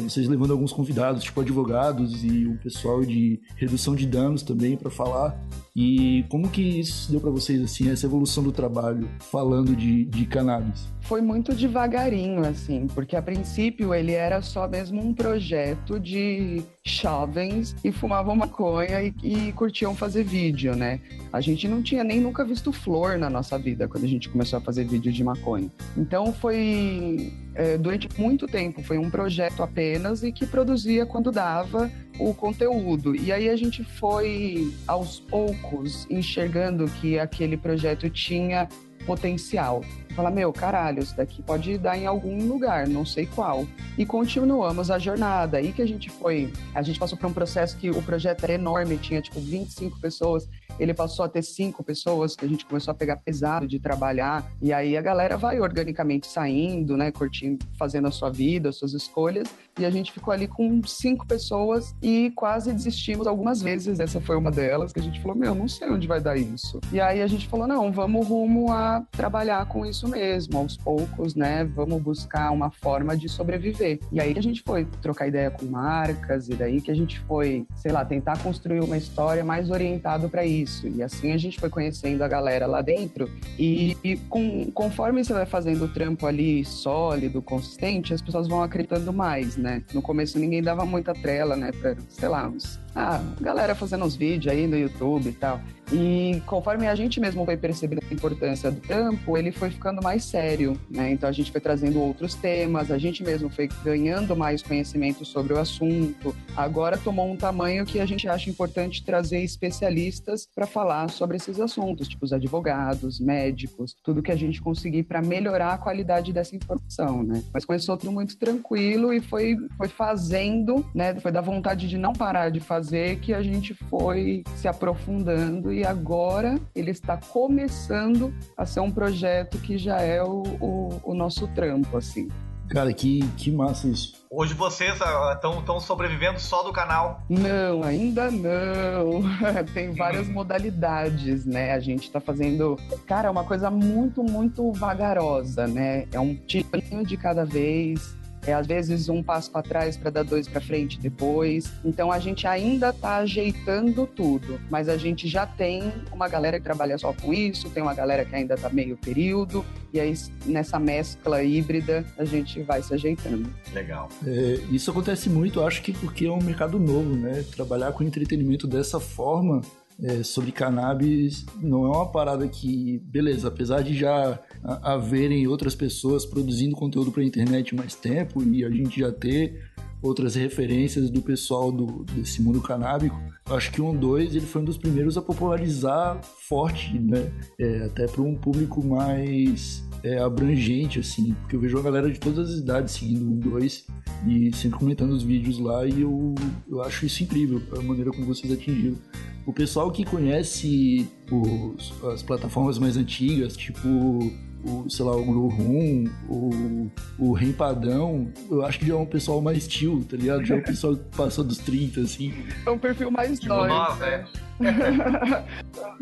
vocês 0.00 0.26
levando 0.28 0.52
alguns 0.52 0.72
convidados, 0.72 1.22
tipo 1.22 1.40
advogados 1.40 2.24
e 2.24 2.46
o 2.46 2.56
pessoal 2.58 3.04
de 3.04 3.40
redução 3.56 3.94
de 3.94 4.06
danos 4.06 4.42
também 4.42 4.76
para 4.76 4.90
falar. 4.90 5.38
E 5.76 6.24
como 6.28 6.48
que 6.48 6.62
isso 6.62 7.10
deu 7.10 7.20
para 7.20 7.30
vocês, 7.30 7.60
assim, 7.60 7.90
essa 7.90 8.06
evolução 8.06 8.42
do 8.42 8.52
trabalho 8.52 9.08
falando 9.18 9.74
de, 9.74 10.04
de 10.04 10.24
cannabis? 10.24 10.88
Foi 11.00 11.20
muito 11.20 11.54
devagarinho, 11.54 12.46
assim, 12.46 12.86
porque 12.94 13.16
a 13.16 13.20
princípio 13.20 13.92
ele 13.92 14.12
era 14.12 14.40
só 14.40 14.68
mesmo 14.68 15.02
um 15.02 15.12
projeto 15.12 15.98
de 15.98 16.62
jovens 16.84 17.74
que 17.74 17.90
fumavam 17.90 18.36
maconha 18.36 19.02
e, 19.02 19.14
e 19.22 19.52
curtiam 19.52 19.94
fazer 19.94 20.22
vídeo, 20.22 20.74
né? 20.76 21.00
A 21.32 21.40
gente 21.40 21.66
não 21.66 21.82
tinha 21.82 22.04
nem 22.04 22.20
nunca 22.20 22.44
visto 22.44 22.72
flor 22.72 23.18
na 23.18 23.28
nossa 23.28 23.58
vida 23.58 23.88
quando 23.88 24.04
a 24.04 24.08
gente 24.08 24.28
começou 24.28 24.58
a 24.58 24.62
fazer 24.62 24.84
vídeo 24.84 25.12
de 25.12 25.24
maconha. 25.24 25.70
Então 25.96 26.32
foi 26.32 27.32
é, 27.54 27.78
durante 27.78 28.08
muito 28.20 28.46
tempo 28.46 28.82
foi 28.82 28.98
um 28.98 29.08
projeto 29.08 29.62
apenas 29.62 30.22
e 30.22 30.32
que 30.32 30.46
produzia 30.46 31.06
quando 31.06 31.30
dava 31.30 31.90
o 32.18 32.34
conteúdo. 32.34 33.14
E 33.14 33.32
aí 33.32 33.48
a 33.48 33.56
gente 33.56 33.84
foi 33.84 34.72
aos 34.86 35.20
poucos 35.20 36.06
enxergando 36.10 36.86
que 37.00 37.18
aquele 37.18 37.56
projeto 37.56 38.08
tinha 38.10 38.68
potencial. 39.04 39.82
Fala, 40.14 40.30
meu, 40.30 40.52
caralho, 40.52 41.02
isso 41.02 41.16
daqui 41.16 41.42
pode 41.42 41.76
dar 41.76 41.98
em 41.98 42.06
algum 42.06 42.46
lugar, 42.46 42.86
não 42.86 43.04
sei 43.04 43.26
qual. 43.26 43.66
E 43.98 44.06
continuamos 44.06 44.88
a 44.90 44.98
jornada. 44.98 45.58
Aí 45.58 45.72
que 45.72 45.82
a 45.82 45.86
gente 45.86 46.08
foi, 46.08 46.52
a 46.72 46.82
gente 46.82 46.98
passou 47.00 47.18
por 47.18 47.26
um 47.26 47.32
processo 47.32 47.76
que 47.76 47.90
o 47.90 48.00
projeto 48.00 48.44
era 48.44 48.52
enorme, 48.52 48.96
tinha 48.96 49.20
tipo 49.20 49.40
25 49.40 49.98
pessoas 50.00 50.48
ele 50.78 50.92
passou 50.92 51.24
a 51.24 51.28
ter 51.28 51.42
cinco 51.42 51.82
pessoas, 51.82 52.34
que 52.34 52.44
a 52.44 52.48
gente 52.48 52.64
começou 52.66 52.92
a 52.92 52.94
pegar 52.94 53.16
pesado 53.16 53.66
de 53.66 53.78
trabalhar, 53.78 54.44
e 54.60 54.72
aí 54.72 54.96
a 54.96 55.02
galera 55.02 55.36
vai 55.36 55.60
organicamente 55.60 56.26
saindo, 56.26 56.96
né, 56.96 57.10
curtindo, 57.10 57.64
fazendo 57.78 58.08
a 58.08 58.10
sua 58.10 58.30
vida, 58.30 58.68
as 58.68 58.76
suas 58.76 58.92
escolhas, 58.92 59.48
e 59.78 59.84
a 59.84 59.90
gente 59.90 60.12
ficou 60.12 60.32
ali 60.32 60.46
com 60.46 60.82
cinco 60.84 61.26
pessoas 61.26 61.94
e 62.02 62.32
quase 62.34 62.72
desistimos 62.72 63.26
algumas 63.26 63.62
vezes, 63.62 64.00
essa 64.00 64.20
foi 64.20 64.36
uma 64.36 64.50
delas, 64.50 64.92
que 64.92 65.00
a 65.00 65.02
gente 65.02 65.20
falou, 65.20 65.36
meu, 65.36 65.54
não 65.54 65.68
sei 65.68 65.90
onde 65.90 66.06
vai 66.06 66.20
dar 66.20 66.36
isso. 66.36 66.80
E 66.92 67.00
aí 67.00 67.22
a 67.22 67.26
gente 67.26 67.48
falou, 67.48 67.66
não, 67.66 67.92
vamos 67.92 68.26
rumo 68.26 68.72
a 68.72 68.93
trabalhar 69.12 69.66
com 69.66 69.84
isso 69.84 70.08
mesmo, 70.08 70.58
aos 70.58 70.76
poucos, 70.76 71.34
né, 71.34 71.64
vamos 71.64 72.02
buscar 72.02 72.50
uma 72.50 72.70
forma 72.70 73.16
de 73.16 73.28
sobreviver. 73.28 73.98
E 74.12 74.20
aí 74.20 74.34
a 74.36 74.42
gente 74.42 74.62
foi 74.66 74.84
trocar 75.00 75.28
ideia 75.28 75.50
com 75.50 75.66
marcas, 75.66 76.48
e 76.48 76.54
daí 76.54 76.80
que 76.80 76.90
a 76.90 76.94
gente 76.94 77.20
foi, 77.20 77.66
sei 77.76 77.92
lá, 77.92 78.04
tentar 78.04 78.38
construir 78.42 78.80
uma 78.80 78.96
história 78.96 79.44
mais 79.44 79.70
orientado 79.70 80.28
para 80.28 80.44
isso. 80.44 80.86
E 80.88 81.02
assim 81.02 81.32
a 81.32 81.38
gente 81.38 81.58
foi 81.58 81.70
conhecendo 81.70 82.22
a 82.22 82.28
galera 82.28 82.66
lá 82.66 82.82
dentro. 82.82 83.30
E, 83.58 83.96
e 84.02 84.16
com, 84.16 84.70
conforme 84.72 85.24
você 85.24 85.32
vai 85.32 85.46
fazendo 85.46 85.84
o 85.84 85.88
trampo 85.88 86.26
ali 86.26 86.64
sólido, 86.64 87.42
consistente, 87.42 88.12
as 88.12 88.22
pessoas 88.22 88.48
vão 88.48 88.62
acreditando 88.62 89.12
mais, 89.12 89.56
né? 89.56 89.82
No 89.92 90.02
começo 90.02 90.38
ninguém 90.38 90.62
dava 90.62 90.84
muita 90.84 91.12
trela, 91.12 91.56
né? 91.56 91.70
Pra, 91.72 91.96
sei 92.08 92.28
lá, 92.28 92.48
uns 92.48 92.83
ah, 92.94 93.20
galera 93.40 93.74
fazendo 93.74 94.04
uns 94.04 94.14
vídeos 94.14 94.54
aí 94.54 94.66
no 94.66 94.78
YouTube 94.78 95.28
e 95.28 95.32
tal. 95.32 95.60
E 95.92 96.42
conforme 96.46 96.86
a 96.86 96.94
gente 96.94 97.20
mesmo 97.20 97.44
foi 97.44 97.56
percebendo 97.56 98.02
a 98.10 98.14
importância 98.14 98.70
do 98.70 98.80
campo, 98.80 99.36
ele 99.36 99.52
foi 99.52 99.70
ficando 99.70 100.02
mais 100.02 100.24
sério, 100.24 100.78
né? 100.88 101.12
Então 101.12 101.28
a 101.28 101.32
gente 101.32 101.52
foi 101.52 101.60
trazendo 101.60 102.00
outros 102.00 102.34
temas, 102.34 102.90
a 102.90 102.96
gente 102.96 103.22
mesmo 103.22 103.50
foi 103.50 103.68
ganhando 103.84 104.34
mais 104.34 104.62
conhecimento 104.62 105.24
sobre 105.24 105.52
o 105.52 105.58
assunto. 105.58 106.34
Agora 106.56 106.96
tomou 106.96 107.30
um 107.30 107.36
tamanho 107.36 107.84
que 107.84 108.00
a 108.00 108.06
gente 108.06 108.26
acha 108.26 108.48
importante 108.48 109.04
trazer 109.04 109.42
especialistas 109.42 110.48
para 110.54 110.66
falar 110.66 111.10
sobre 111.10 111.36
esses 111.36 111.60
assuntos, 111.60 112.08
tipo 112.08 112.24
os 112.24 112.32
advogados, 112.32 113.20
médicos, 113.20 113.94
tudo 114.02 114.22
que 114.22 114.32
a 114.32 114.36
gente 114.36 114.62
conseguir 114.62 115.02
para 115.02 115.20
melhorar 115.20 115.74
a 115.74 115.78
qualidade 115.78 116.32
dessa 116.32 116.56
informação, 116.56 117.22
né? 117.22 117.42
Mas 117.52 117.64
começou 117.64 117.96
tudo 117.96 118.10
muito 118.10 118.38
tranquilo 118.38 119.12
e 119.12 119.20
foi, 119.20 119.56
foi 119.76 119.88
fazendo, 119.88 120.84
né? 120.94 121.14
Foi 121.20 121.30
da 121.30 121.42
vontade 121.42 121.88
de 121.88 121.98
não 121.98 122.12
parar 122.12 122.48
de 122.50 122.60
fazer 122.60 122.83
fazer 122.84 123.18
que 123.20 123.32
a 123.32 123.42
gente 123.42 123.72
foi 123.88 124.44
se 124.56 124.68
aprofundando 124.68 125.72
e 125.72 125.84
agora 125.84 126.60
ele 126.74 126.90
está 126.90 127.16
começando 127.16 128.34
a 128.56 128.66
ser 128.66 128.80
um 128.80 128.90
projeto 128.90 129.58
que 129.58 129.78
já 129.78 130.00
é 130.00 130.22
o, 130.22 130.42
o, 130.60 131.00
o 131.02 131.14
nosso 131.14 131.48
trampo, 131.48 131.96
assim. 131.96 132.28
Cara, 132.68 132.92
que, 132.92 133.20
que 133.36 133.50
massa 133.50 133.88
isso. 133.88 134.24
Hoje 134.30 134.54
vocês 134.54 134.94
estão 134.94 135.62
ah, 135.66 135.80
sobrevivendo 135.80 136.40
só 136.40 136.62
do 136.62 136.72
canal? 136.72 137.22
Não, 137.28 137.82
ainda 137.82 138.30
não. 138.30 139.22
Tem 139.72 139.92
várias 139.92 140.28
modalidades, 140.28 141.44
né? 141.46 141.72
A 141.72 141.80
gente 141.80 142.04
está 142.04 142.20
fazendo, 142.20 142.76
cara, 143.06 143.30
uma 143.30 143.44
coisa 143.44 143.70
muito, 143.70 144.22
muito 144.22 144.72
vagarosa, 144.72 145.66
né? 145.66 146.06
É 146.10 146.18
um 146.18 146.34
tirinho 146.34 147.04
de 147.04 147.16
cada 147.16 147.44
vez 147.44 148.16
é 148.46 148.54
às 148.54 148.66
vezes 148.66 149.08
um 149.08 149.22
passo 149.22 149.50
para 149.50 149.62
trás 149.62 149.96
para 149.96 150.10
dar 150.10 150.22
dois 150.22 150.48
para 150.48 150.60
frente 150.60 150.98
depois. 150.98 151.72
Então 151.84 152.10
a 152.10 152.18
gente 152.18 152.46
ainda 152.46 152.90
está 152.90 153.16
ajeitando 153.16 154.06
tudo, 154.06 154.60
mas 154.70 154.88
a 154.88 154.96
gente 154.96 155.28
já 155.28 155.46
tem 155.46 155.92
uma 156.12 156.28
galera 156.28 156.58
que 156.58 156.64
trabalha 156.64 156.96
só 156.98 157.12
com 157.12 157.32
isso, 157.32 157.70
tem 157.70 157.82
uma 157.82 157.94
galera 157.94 158.24
que 158.24 158.34
ainda 158.34 158.54
está 158.54 158.68
meio 158.68 158.96
período, 158.96 159.64
e 159.92 160.00
aí 160.00 160.14
nessa 160.46 160.78
mescla 160.78 161.42
híbrida 161.42 162.04
a 162.18 162.24
gente 162.24 162.62
vai 162.62 162.82
se 162.82 162.92
ajeitando. 162.92 163.48
Legal. 163.72 164.08
É, 164.26 164.58
isso 164.70 164.90
acontece 164.90 165.28
muito, 165.28 165.62
acho 165.62 165.82
que 165.82 165.92
porque 165.92 166.26
é 166.26 166.30
um 166.30 166.42
mercado 166.42 166.78
novo, 166.78 167.16
né? 167.16 167.44
Trabalhar 167.54 167.92
com 167.92 168.02
entretenimento 168.02 168.66
dessa 168.66 168.98
forma 169.00 169.62
é, 170.02 170.22
sobre 170.22 170.50
cannabis 170.52 171.46
não 171.62 171.84
é 171.84 171.88
uma 171.88 172.10
parada 172.10 172.48
que, 172.48 172.98
beleza, 173.04 173.48
apesar 173.48 173.82
de 173.82 173.96
já 173.96 174.38
haverem 174.82 175.46
outras 175.46 175.74
pessoas 175.74 176.26
produzindo 176.26 176.74
conteúdo 176.74 177.12
para 177.12 177.22
a 177.22 177.26
internet 177.26 177.74
mais 177.74 177.94
tempo 177.94 178.42
e 178.42 178.64
a 178.64 178.70
gente 178.70 179.00
já 179.00 179.12
ter 179.12 179.72
outras 180.04 180.34
referências 180.34 181.10
do 181.10 181.22
pessoal 181.22 181.72
do, 181.72 182.04
desse 182.04 182.42
mundo 182.42 182.60
canábico, 182.60 183.18
acho 183.46 183.72
que 183.72 183.80
o 183.80 183.92
2 183.92 184.36
ele 184.36 184.44
foi 184.44 184.60
um 184.60 184.64
dos 184.64 184.76
primeiros 184.76 185.16
a 185.16 185.22
popularizar 185.22 186.20
forte, 186.22 186.98
né? 186.98 187.32
É, 187.58 187.84
até 187.86 188.06
para 188.06 188.20
um 188.20 188.34
público 188.34 188.84
mais 188.86 189.82
é, 190.02 190.18
abrangente, 190.18 191.00
assim, 191.00 191.34
porque 191.40 191.56
eu 191.56 191.60
vejo 191.60 191.78
a 191.78 191.82
galera 191.82 192.10
de 192.10 192.20
todas 192.20 192.50
as 192.50 192.58
idades 192.58 192.92
seguindo 192.92 193.32
o 193.32 193.50
2 193.50 193.86
e 194.28 194.54
sempre 194.54 194.78
comentando 194.78 195.12
os 195.12 195.22
vídeos 195.22 195.58
lá 195.58 195.86
e 195.86 196.02
eu, 196.02 196.34
eu 196.68 196.82
acho 196.82 197.06
isso 197.06 197.22
incrível, 197.22 197.62
a 197.76 197.80
maneira 197.80 198.10
como 198.10 198.26
vocês 198.26 198.52
atingiram. 198.52 198.98
O 199.46 199.52
pessoal 199.52 199.90
que 199.90 200.04
conhece 200.04 201.08
os, 201.30 201.92
as 202.12 202.22
plataformas 202.22 202.78
mais 202.78 202.96
antigas, 202.96 203.56
tipo 203.56 204.30
o, 204.64 204.88
sei 204.88 205.04
lá, 205.04 205.14
o 205.14 205.48
Room, 205.48 206.04
o, 206.28 206.90
o 207.18 207.32
Rempadão, 207.32 208.28
eu 208.50 208.64
acho 208.64 208.78
que 208.78 208.86
já 208.86 208.94
é 208.94 208.96
um 208.96 209.06
pessoal 209.06 209.40
mais 209.40 209.68
tio, 209.68 210.04
tá 210.04 210.16
ligado? 210.16 210.44
Já 210.44 210.54
é 210.54 210.58
um 210.58 210.62
pessoal 210.64 210.96
que 210.96 211.16
passou 211.16 211.44
dos 211.44 211.58
30, 211.58 212.00
assim. 212.00 212.32
É 212.64 212.70
um 212.70 212.78
perfil 212.78 213.10
mais 213.10 213.38
tipo 213.38 213.54
nós, 213.54 214.00
é. 214.00 214.24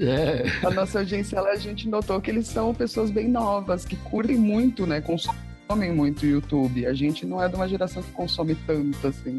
é. 0.00 0.66
A 0.66 0.70
nossa 0.70 1.00
audiência, 1.00 1.36
ela, 1.36 1.50
a 1.50 1.56
gente 1.56 1.88
notou 1.88 2.20
que 2.20 2.30
eles 2.30 2.46
são 2.46 2.74
pessoas 2.74 3.10
bem 3.10 3.28
novas, 3.28 3.84
que 3.84 3.96
curtem 3.96 4.36
muito, 4.36 4.86
né? 4.86 5.00
Consomem 5.00 5.92
muito 5.92 6.24
YouTube. 6.24 6.86
A 6.86 6.94
gente 6.94 7.26
não 7.26 7.42
é 7.42 7.48
de 7.48 7.56
uma 7.56 7.68
geração 7.68 8.02
que 8.02 8.12
consome 8.12 8.54
tanto, 8.66 9.06
assim. 9.06 9.38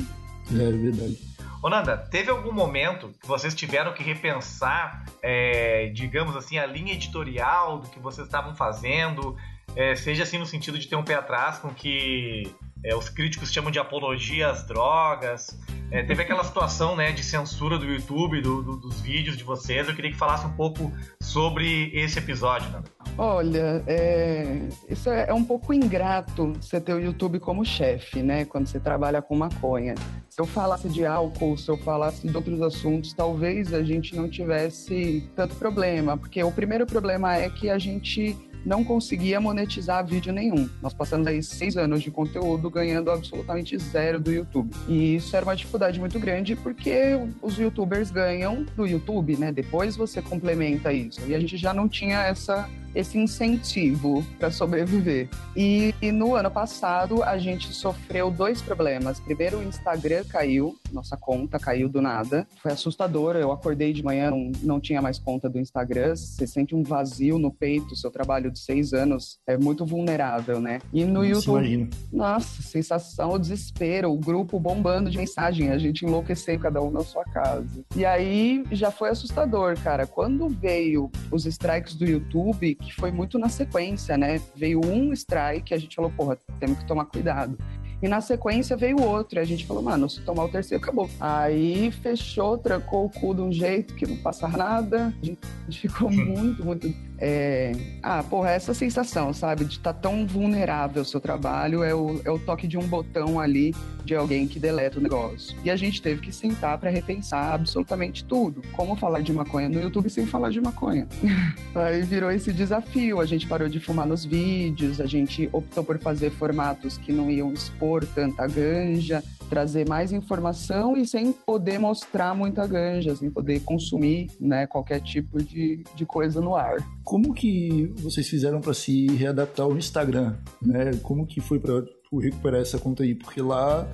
É, 0.52 0.64
é 0.64 0.72
verdade. 0.72 1.33
Ô 1.64 1.70
Nanda, 1.70 1.96
teve 1.96 2.30
algum 2.30 2.52
momento 2.52 3.16
que 3.22 3.26
vocês 3.26 3.56
tiveram 3.56 3.94
que 3.94 4.04
repensar, 4.04 5.06
é, 5.22 5.88
digamos 5.94 6.36
assim, 6.36 6.58
a 6.58 6.66
linha 6.66 6.92
editorial 6.92 7.80
do 7.80 7.88
que 7.88 8.00
vocês 8.00 8.28
estavam 8.28 8.54
fazendo, 8.54 9.38
é, 9.74 9.96
seja 9.96 10.24
assim 10.24 10.38
no 10.38 10.46
sentido 10.46 10.78
de 10.78 10.90
ter 10.90 10.98
um 10.98 11.06
pé 11.06 11.16
atrás 11.16 11.60
com 11.60 11.74
que 11.74 12.54
é, 12.84 12.96
os 12.96 13.10
críticos 13.10 13.52
chamam 13.52 13.72
de 13.72 13.80
apologia 13.80 14.50
às 14.50 14.64
drogas. 14.64 15.58
É, 15.90 16.02
teve 16.02 16.24
aquela 16.24 16.44
situação 16.44 16.96
né, 16.96 17.12
de 17.12 17.24
censura 17.24 17.78
do 17.78 17.86
YouTube, 17.86 18.42
do, 18.42 18.64
do, 18.64 18.78
dos 18.78 19.00
vídeos 19.00 19.38
de 19.38 19.44
vocês. 19.44 19.88
Eu 19.88 19.96
queria 19.96 20.12
que 20.12 20.18
falasse 20.18 20.46
um 20.46 20.54
pouco 20.54 20.92
sobre 21.22 21.92
esse 21.94 22.18
episódio, 22.18 22.70
Nanda. 22.72 22.92
Olha, 23.16 23.84
é, 23.86 24.58
isso 24.90 25.10
é, 25.10 25.30
é 25.30 25.34
um 25.34 25.44
pouco 25.44 25.72
ingrato 25.72 26.54
você 26.60 26.82
ter 26.82 26.94
o 26.94 27.00
YouTube 27.00 27.40
como 27.40 27.64
chefe, 27.64 28.24
né? 28.24 28.44
Quando 28.44 28.66
você 28.66 28.80
trabalha 28.80 29.22
com 29.22 29.36
maconha. 29.36 29.94
Se 30.28 30.42
eu 30.42 30.48
falasse 30.48 30.90
de 30.90 31.06
álcool, 31.06 31.56
se 31.56 31.70
eu 31.70 31.78
falasse 31.78 32.28
de 32.28 32.36
outros 32.36 32.60
assuntos, 32.60 33.14
talvez 33.14 33.72
a 33.72 33.84
gente 33.84 34.16
não 34.16 34.28
tivesse 34.28 35.30
tanto 35.36 35.56
problema, 35.56 36.18
porque 36.18 36.44
o 36.44 36.52
primeiro 36.52 36.88
problema 36.88 37.36
é 37.36 37.48
que 37.52 37.70
a 37.70 37.78
gente 37.78 38.36
não 38.66 38.84
conseguia 38.84 39.40
monetizar 39.40 40.06
vídeo 40.06 40.32
nenhum. 40.32 40.70
Nós 40.82 40.94
passamos 40.94 41.28
aí 41.28 41.42
seis 41.44 41.78
anos 41.78 42.02
de 42.02 42.10
conteúdo 42.10 42.70
ganhando 42.70 43.12
absolutamente 43.12 43.78
zero 43.78 44.20
do 44.20 44.32
YouTube. 44.32 44.74
E 44.88 45.16
isso 45.16 45.36
era 45.36 45.46
uma 45.46 45.56
dificuldade 45.56 46.00
muito 46.00 46.20
grande 46.20 46.56
porque 46.56 47.20
os 47.42 47.58
youtubers 47.58 48.12
ganham 48.12 48.66
do 48.76 48.86
YouTube, 48.86 49.38
né? 49.38 49.52
Depois 49.52 49.96
você 49.96 50.22
complementa 50.22 50.92
isso. 50.94 51.22
E 51.28 51.36
a 51.36 51.40
gente 51.40 51.58
já 51.58 51.74
não 51.74 51.88
tinha 51.88 52.20
essa 52.24 52.70
esse 52.96 53.18
incentivo 53.18 54.26
para 54.38 54.52
sobreviver. 54.52 55.30
E, 55.56 55.94
e, 56.02 56.12
no 56.12 56.36
ano 56.36 56.50
passado 56.50 57.24
a 57.24 57.38
gente 57.38 57.74
sofreu 57.74 58.30
dois 58.30 58.62
problemas. 58.62 59.20
Primeiro, 59.20 59.60
o 59.60 59.64
Instagram 59.64 60.24
caiu, 60.26 60.76
nossa 60.92 61.18
conta 61.18 61.60
caiu 61.60 61.90
do 61.90 62.02
nada. 62.02 62.48
Foi 62.62 62.72
assustador. 62.72 63.36
Eu 63.36 63.52
acordei 63.52 63.94
de 63.94 64.04
manhã, 64.04 64.30
não, 64.32 64.52
não 64.62 64.80
tinha 64.80 65.02
mais 65.02 65.20
conta 65.20 65.50
do 65.50 65.60
Instagram. 65.60 66.16
Você 66.16 66.46
sente 66.48 66.76
um 66.76 66.84
vazio 66.84 67.38
no 67.38 67.52
peito. 67.52 67.96
Seu 67.96 68.12
trabalho 68.12 68.52
de 68.52 68.60
seis 68.60 68.94
anos 68.94 69.40
é 69.48 69.58
muito 69.58 69.86
vulnerável, 69.86 70.60
né? 70.60 70.80
E 70.92 71.04
no 71.06 71.26
YouTube. 71.26 71.60
Imagino. 71.60 71.90
Nossa, 72.12 72.62
sensação, 72.62 73.32
o 73.32 73.40
desespero, 73.40 74.12
o 74.12 74.18
grupo 74.18 74.60
bombando 74.60 75.10
de 75.10 75.18
mensagem, 75.18 75.70
a 75.70 75.78
gente 75.78 76.06
enlouqueceu 76.06 76.60
cada 76.60 76.82
um 76.82 76.92
na 76.92 77.02
sua 77.02 77.24
casa. 77.26 77.84
E 77.96 78.06
aí 78.06 78.64
já 78.72 78.92
foi 78.92 79.10
assustador, 79.10 79.78
cara. 79.80 80.06
Quando 80.06 80.48
veio 80.50 81.12
os 81.32 81.46
strikes 81.46 81.96
do 81.96 82.06
YouTube, 82.06 82.78
que 82.84 82.94
foi 82.94 83.12
muito 83.12 83.40
na 83.40 83.50
sequência, 83.50 84.18
né? 84.18 84.42
Veio 84.56 84.80
um 84.86 85.14
strike, 85.14 85.74
a 85.74 85.78
gente 85.78 85.96
falou, 85.96 86.12
porra, 86.12 86.38
temos 86.60 86.80
que 86.80 86.86
tomar 86.86 87.06
cuidado. 87.06 87.58
E 88.04 88.08
na 88.10 88.20
sequência 88.20 88.76
veio 88.76 89.02
outro. 89.02 89.40
E 89.40 89.42
a 89.42 89.46
gente 89.46 89.66
falou, 89.66 89.82
mano, 89.82 90.10
se 90.10 90.20
tomar 90.22 90.44
o 90.44 90.50
terceiro, 90.50 90.84
acabou. 90.84 91.10
Aí 91.22 91.90
fechou, 91.90 92.58
trancou 92.58 93.06
o 93.06 93.10
cu 93.10 93.34
de 93.34 93.42
um 93.42 93.52
jeito 93.52 93.96
que 93.96 94.06
não 94.06 94.18
passa 94.18 94.46
nada. 94.46 95.14
A 95.22 95.26
gente 95.72 95.88
ficou 95.88 96.12
muito, 96.12 96.66
muito 96.66 96.94
é... 97.26 97.72
Ah, 98.02 98.22
porra, 98.22 98.52
essa 98.52 98.74
sensação, 98.74 99.34
sabe? 99.34 99.64
De 99.64 99.78
estar 99.78 99.94
tá 99.94 100.00
tão 100.02 100.28
vulnerável 100.28 101.04
o 101.04 101.06
seu 101.06 101.22
trabalho 101.22 101.82
é 101.82 101.96
o, 101.96 102.20
é 102.26 102.30
o 102.30 102.38
toque 102.38 102.68
de 102.68 102.78
um 102.78 102.86
botão 102.86 103.40
ali 103.40 103.74
de 104.04 104.14
alguém 104.14 104.46
que 104.46 104.60
deleta 104.60 105.00
o 105.00 105.02
negócio. 105.02 105.56
E 105.64 105.72
a 105.72 105.76
gente 105.78 106.02
teve 106.02 106.20
que 106.20 106.34
sentar 106.34 106.78
para 106.78 106.90
repensar 106.90 107.54
absolutamente 107.54 108.26
tudo. 108.26 108.62
Como 108.74 108.98
falar 108.98 109.22
de 109.22 109.32
maconha 109.32 109.70
no 109.70 109.80
YouTube 109.80 110.10
sem 110.10 110.26
falar 110.26 110.50
de 110.50 110.60
maconha. 110.60 111.08
Aí 111.74 112.02
virou 112.02 112.30
esse 112.30 112.52
desafio. 112.52 113.22
A 113.22 113.26
gente 113.26 113.48
parou 113.48 113.70
de 113.70 113.80
fumar 113.80 114.06
nos 114.06 114.26
vídeos, 114.26 115.00
a 115.00 115.06
gente 115.06 115.48
optou 115.54 115.84
por 115.84 115.98
fazer 116.00 116.30
formatos 116.32 116.98
que 116.98 117.14
não 117.14 117.32
iam 117.32 117.54
expor 117.54 118.06
tanta 118.06 118.46
ganja, 118.48 119.24
trazer 119.50 119.88
mais 119.88 120.12
informação 120.12 120.98
e 120.98 121.06
sem 121.06 121.32
poder 121.32 121.80
mostrar 121.80 122.36
muita 122.36 122.66
ganja, 122.66 123.16
sem 123.16 123.30
poder 123.30 123.62
consumir 123.62 124.30
né, 124.40 124.66
qualquer 124.68 125.00
tipo 125.00 125.42
de, 125.42 125.84
de 125.96 126.06
coisa 126.06 126.42
no 126.42 126.56
ar. 126.56 126.78
Como 127.14 127.32
que 127.32 127.94
vocês 127.98 128.28
fizeram 128.28 128.60
para 128.60 128.74
se 128.74 129.06
readaptar 129.06 129.68
ao 129.68 129.78
Instagram? 129.78 130.36
Né? 130.60 130.98
Como 131.04 131.28
que 131.28 131.40
foi 131.40 131.60
para 131.60 131.86
recuperar 132.20 132.60
essa 132.60 132.80
conta 132.80 133.04
aí? 133.04 133.14
Porque 133.14 133.40
lá 133.40 133.88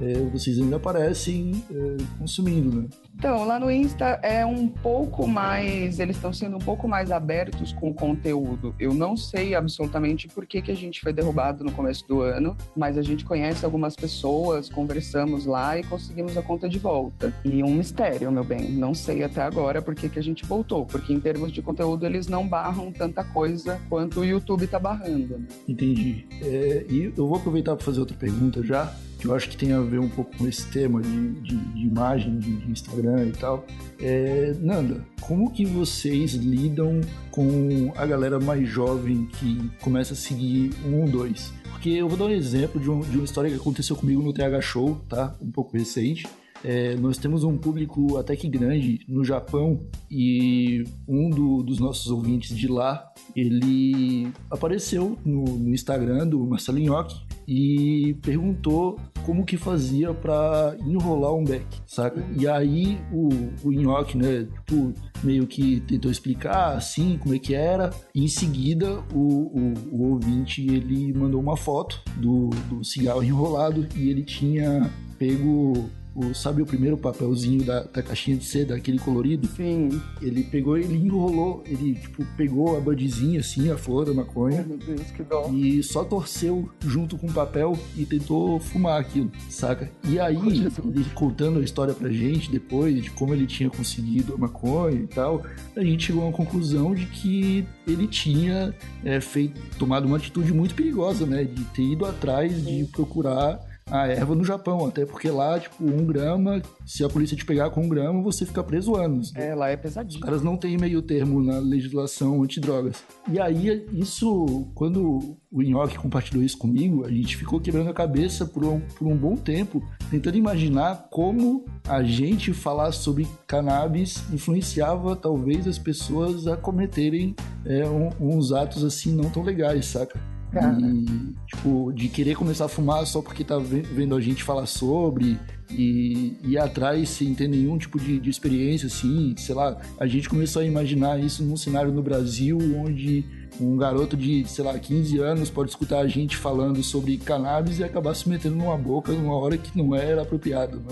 é, 0.00 0.14
vocês 0.32 0.58
ainda 0.58 0.74
aparecem 0.74 1.64
é, 1.70 1.96
consumindo, 2.18 2.82
né? 2.82 2.88
Então, 3.18 3.46
lá 3.46 3.58
no 3.58 3.70
Insta 3.70 4.20
é 4.22 4.44
um 4.44 4.68
pouco 4.68 5.26
mais. 5.26 5.98
Eles 5.98 6.16
estão 6.16 6.34
sendo 6.34 6.56
um 6.56 6.60
pouco 6.60 6.86
mais 6.86 7.10
abertos 7.10 7.72
com 7.72 7.88
o 7.88 7.94
conteúdo. 7.94 8.74
Eu 8.78 8.92
não 8.92 9.16
sei 9.16 9.54
absolutamente 9.54 10.28
por 10.28 10.44
que, 10.44 10.60
que 10.60 10.70
a 10.70 10.76
gente 10.76 11.00
foi 11.00 11.14
derrubado 11.14 11.64
no 11.64 11.72
começo 11.72 12.06
do 12.06 12.20
ano, 12.20 12.54
mas 12.76 12.98
a 12.98 13.02
gente 13.02 13.24
conhece 13.24 13.64
algumas 13.64 13.96
pessoas, 13.96 14.68
conversamos 14.68 15.46
lá 15.46 15.78
e 15.78 15.82
conseguimos 15.84 16.36
a 16.36 16.42
conta 16.42 16.68
de 16.68 16.78
volta. 16.78 17.32
E 17.42 17.62
um 17.62 17.74
mistério, 17.74 18.30
meu 18.30 18.44
bem. 18.44 18.70
Não 18.72 18.92
sei 18.92 19.24
até 19.24 19.40
agora 19.40 19.80
por 19.80 19.94
que, 19.94 20.10
que 20.10 20.18
a 20.18 20.22
gente 20.22 20.44
voltou, 20.44 20.84
porque 20.84 21.14
em 21.14 21.18
termos 21.18 21.50
de 21.50 21.62
conteúdo 21.62 22.04
eles 22.04 22.28
não 22.28 22.46
barram 22.46 22.92
tanta 22.92 23.24
coisa 23.24 23.80
quanto 23.88 24.20
o 24.20 24.24
YouTube 24.26 24.66
tá 24.66 24.78
barrando. 24.78 25.38
Né? 25.38 25.46
Entendi. 25.66 26.26
É, 26.42 26.84
e 26.90 27.12
eu 27.16 27.26
vou 27.26 27.38
aproveitar 27.38 27.74
para 27.76 27.84
fazer 27.84 28.00
outra 28.00 28.16
pergunta 28.16 28.62
já 28.62 28.94
que 29.18 29.26
eu 29.26 29.34
acho 29.34 29.48
que 29.48 29.56
tem 29.56 29.72
a 29.72 29.80
ver 29.80 29.98
um 29.98 30.08
pouco 30.08 30.36
com 30.36 30.46
esse 30.46 30.66
tema 30.68 31.00
de, 31.00 31.32
de, 31.40 31.56
de 31.56 31.86
imagem, 31.86 32.38
de, 32.38 32.54
de, 32.56 32.70
Instagram 32.70 33.05
e 33.26 33.32
tal. 33.32 33.64
É, 34.00 34.54
Nanda, 34.60 35.04
como 35.20 35.50
que 35.50 35.64
vocês 35.64 36.34
lidam 36.34 37.00
com 37.30 37.92
a 37.96 38.06
galera 38.06 38.38
mais 38.38 38.68
jovem 38.68 39.26
que 39.38 39.70
começa 39.80 40.14
a 40.14 40.16
seguir 40.16 40.70
um 40.84 41.04
dois? 41.04 41.52
Porque 41.70 41.90
eu 41.90 42.08
vou 42.08 42.16
dar 42.16 42.24
um 42.26 42.30
exemplo 42.30 42.80
de, 42.80 42.90
um, 42.90 43.00
de 43.00 43.16
uma 43.16 43.24
história 43.24 43.50
que 43.50 43.56
aconteceu 43.56 43.96
comigo 43.96 44.22
no 44.22 44.32
TH 44.32 44.60
Show, 44.60 45.00
tá? 45.08 45.36
Um 45.40 45.50
pouco 45.50 45.76
recente. 45.76 46.26
É, 46.64 46.96
nós 46.96 47.18
temos 47.18 47.44
um 47.44 47.56
público 47.56 48.16
até 48.16 48.34
que 48.34 48.48
grande 48.48 49.04
no 49.08 49.24
Japão 49.24 49.86
e 50.10 50.84
um 51.06 51.28
do, 51.28 51.62
dos 51.62 51.78
nossos 51.78 52.10
ouvintes 52.10 52.56
de 52.56 52.66
lá, 52.66 53.12
ele 53.34 54.32
apareceu 54.50 55.18
no, 55.24 55.44
no 55.44 55.74
Instagram 55.74 56.26
do 56.26 56.44
Marcelo 56.46 56.78
Nhoque 56.78 57.25
e 57.46 58.16
perguntou 58.22 58.98
como 59.24 59.44
que 59.44 59.56
fazia 59.56 60.12
para 60.14 60.76
enrolar 60.84 61.34
um 61.34 61.44
beck, 61.44 61.66
saca? 61.86 62.24
E 62.38 62.46
aí 62.46 62.98
o, 63.12 63.28
o 63.64 63.72
Nhoque, 63.72 64.16
né, 64.16 64.46
tipo, 64.66 64.92
meio 65.22 65.46
que 65.46 65.80
tentou 65.80 66.10
explicar 66.10 66.76
assim 66.76 67.18
como 67.18 67.34
é 67.34 67.38
que 67.38 67.54
era. 67.54 67.90
E 68.14 68.24
em 68.24 68.28
seguida 68.28 69.02
o, 69.12 69.18
o, 69.18 69.74
o 69.92 70.10
ouvinte 70.12 70.64
ele 70.66 71.12
mandou 71.12 71.40
uma 71.40 71.56
foto 71.56 72.00
do, 72.16 72.50
do 72.68 72.84
cigarro 72.84 73.22
enrolado 73.22 73.86
e 73.96 74.08
ele 74.08 74.22
tinha 74.22 74.90
pego 75.18 75.90
o, 76.16 76.34
sabe 76.34 76.62
o 76.62 76.66
primeiro 76.66 76.96
papelzinho 76.96 77.62
da, 77.62 77.82
da 77.82 78.02
caixinha 78.02 78.36
de 78.36 78.44
seda, 78.44 78.74
aquele 78.74 78.98
colorido? 78.98 79.46
Sim. 79.48 80.00
Ele 80.22 80.42
pegou, 80.44 80.78
ele 80.78 80.96
enrolou, 80.96 81.62
ele 81.66 81.94
tipo 81.94 82.24
pegou 82.36 82.76
a 82.76 82.80
budzinha 82.80 83.40
assim, 83.40 83.70
a 83.70 83.76
flor 83.76 84.06
da 84.06 84.14
maconha. 84.14 84.64
Oh, 84.64 84.68
meu 84.68 84.78
Deus, 84.78 85.10
que 85.10 85.22
dó. 85.22 85.50
E 85.52 85.82
só 85.82 86.02
torceu 86.04 86.68
junto 86.80 87.18
com 87.18 87.26
o 87.26 87.32
papel 87.32 87.78
e 87.96 88.06
tentou 88.06 88.58
fumar 88.58 88.98
aquilo, 88.98 89.30
saca? 89.50 89.90
E 90.08 90.18
aí, 90.18 90.36
ele 90.36 91.04
contando 91.14 91.58
a 91.58 91.62
história 91.62 91.92
pra 91.92 92.08
gente 92.08 92.50
depois 92.50 93.02
de 93.02 93.10
como 93.10 93.34
ele 93.34 93.46
tinha 93.46 93.68
conseguido 93.68 94.34
a 94.34 94.38
maconha 94.38 95.02
e 95.02 95.06
tal, 95.06 95.44
a 95.76 95.84
gente 95.84 96.06
chegou 96.06 96.22
a 96.22 96.26
uma 96.26 96.32
conclusão 96.32 96.94
de 96.94 97.04
que 97.06 97.66
ele 97.86 98.06
tinha 98.06 98.74
é, 99.04 99.20
feito, 99.20 99.60
tomado 99.78 100.06
uma 100.06 100.16
atitude 100.16 100.52
muito 100.52 100.74
perigosa, 100.74 101.26
né? 101.26 101.44
De 101.44 101.64
ter 101.64 101.82
ido 101.82 102.06
atrás 102.06 102.64
de 102.64 102.84
procurar 102.84 103.60
a 103.90 104.08
erva 104.08 104.34
no 104.34 104.44
Japão, 104.44 104.84
até 104.86 105.06
porque 105.06 105.30
lá, 105.30 105.58
tipo, 105.60 105.84
um 105.84 106.04
grama, 106.04 106.60
se 106.84 107.04
a 107.04 107.08
polícia 107.08 107.36
te 107.36 107.44
pegar 107.44 107.70
com 107.70 107.82
um 107.82 107.88
grama, 107.88 108.20
você 108.20 108.44
fica 108.44 108.62
preso 108.62 108.96
anos. 108.96 109.32
É, 109.36 109.54
lá 109.54 109.68
é 109.68 109.76
pesadinho. 109.76 110.18
Os 110.18 110.24
caras 110.24 110.42
não 110.42 110.56
têm 110.56 110.76
meio 110.76 111.00
termo 111.00 111.40
na 111.40 111.58
legislação 111.58 112.42
antidrogas. 112.42 113.04
E 113.30 113.38
aí, 113.38 113.86
isso, 113.92 114.68
quando 114.74 115.38
o 115.52 115.62
Nhoque 115.62 115.98
compartilhou 115.98 116.42
isso 116.42 116.58
comigo, 116.58 117.04
a 117.04 117.10
gente 117.10 117.36
ficou 117.36 117.60
quebrando 117.60 117.88
a 117.88 117.94
cabeça 117.94 118.44
por 118.44 118.64
um, 118.64 118.80
por 118.80 119.06
um 119.06 119.16
bom 119.16 119.36
tempo, 119.36 119.82
tentando 120.10 120.36
imaginar 120.36 121.06
como 121.10 121.64
a 121.88 122.02
gente 122.02 122.52
falar 122.52 122.90
sobre 122.90 123.26
cannabis 123.46 124.24
influenciava, 124.32 125.14
talvez, 125.14 125.66
as 125.66 125.78
pessoas 125.78 126.48
a 126.48 126.56
cometerem 126.56 127.36
é, 127.64 127.86
um, 127.88 128.10
uns 128.20 128.52
atos 128.52 128.84
assim 128.84 129.14
não 129.14 129.30
tão 129.30 129.44
legais, 129.44 129.86
saca? 129.86 130.20
Cara. 130.60 130.78
E, 130.80 131.34
tipo, 131.46 131.92
de 131.92 132.08
querer 132.08 132.34
começar 132.34 132.64
a 132.64 132.68
fumar 132.68 133.06
só 133.06 133.20
porque 133.20 133.44
tá 133.44 133.58
vendo 133.58 134.14
a 134.14 134.20
gente 134.20 134.42
falar 134.42 134.66
sobre 134.66 135.38
e 135.70 136.36
ir 136.44 136.58
atrás 136.58 137.08
sem 137.08 137.34
ter 137.34 137.48
nenhum 137.48 137.76
tipo 137.76 137.98
de, 137.98 138.18
de 138.18 138.30
experiência, 138.30 138.86
assim, 138.86 139.34
sei 139.36 139.54
lá. 139.54 139.76
A 139.98 140.06
gente 140.06 140.28
começou 140.28 140.62
a 140.62 140.64
imaginar 140.64 141.20
isso 141.20 141.42
num 141.42 141.56
cenário 141.56 141.92
no 141.92 142.02
Brasil 142.02 142.58
onde 142.76 143.24
um 143.60 143.76
garoto 143.76 144.16
de, 144.16 144.44
sei 144.46 144.64
lá, 144.64 144.78
15 144.78 145.18
anos 145.18 145.50
pode 145.50 145.70
escutar 145.70 146.00
a 146.00 146.08
gente 146.08 146.36
falando 146.36 146.82
sobre 146.82 147.16
cannabis 147.16 147.78
e 147.78 147.84
acabar 147.84 148.14
se 148.14 148.28
metendo 148.28 148.56
numa 148.56 148.76
boca 148.76 149.12
numa 149.12 149.34
hora 149.34 149.56
que 149.56 149.76
não 149.76 149.94
era 149.94 150.22
apropriado. 150.22 150.82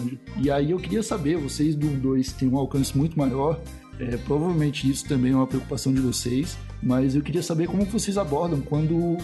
E 0.41 0.51
aí 0.51 0.71
eu 0.71 0.79
queria 0.79 1.03
saber, 1.03 1.37
vocês 1.37 1.75
do 1.75 1.89
2 1.89 2.33
têm 2.33 2.49
um 2.49 2.57
alcance 2.57 2.97
muito 2.97 3.19
maior, 3.19 3.61
é, 3.99 4.17
provavelmente 4.17 4.91
isso 4.91 5.07
também 5.07 5.33
é 5.33 5.37
uma 5.37 5.47
preocupação 5.47 5.93
de 5.93 6.01
vocês, 6.01 6.57
mas 6.85 7.17
eu 7.17 7.23
queria 7.23 7.43
saber 7.43 7.67
como 7.67 7.85
vocês 7.85 8.19
abordam 8.19 8.61
quando 8.61 9.17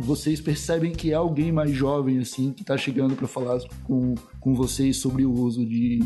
vocês 0.00 0.40
percebem 0.40 0.92
que 0.92 1.10
é 1.10 1.14
alguém 1.14 1.50
mais 1.50 1.72
jovem 1.72 2.18
assim 2.18 2.52
que 2.52 2.62
está 2.62 2.76
chegando 2.76 3.16
para 3.16 3.26
falar 3.26 3.58
com, 3.84 4.14
com 4.40 4.54
vocês 4.54 5.00
sobre 5.00 5.24
o 5.24 5.32
uso 5.32 5.64
de, 5.66 6.00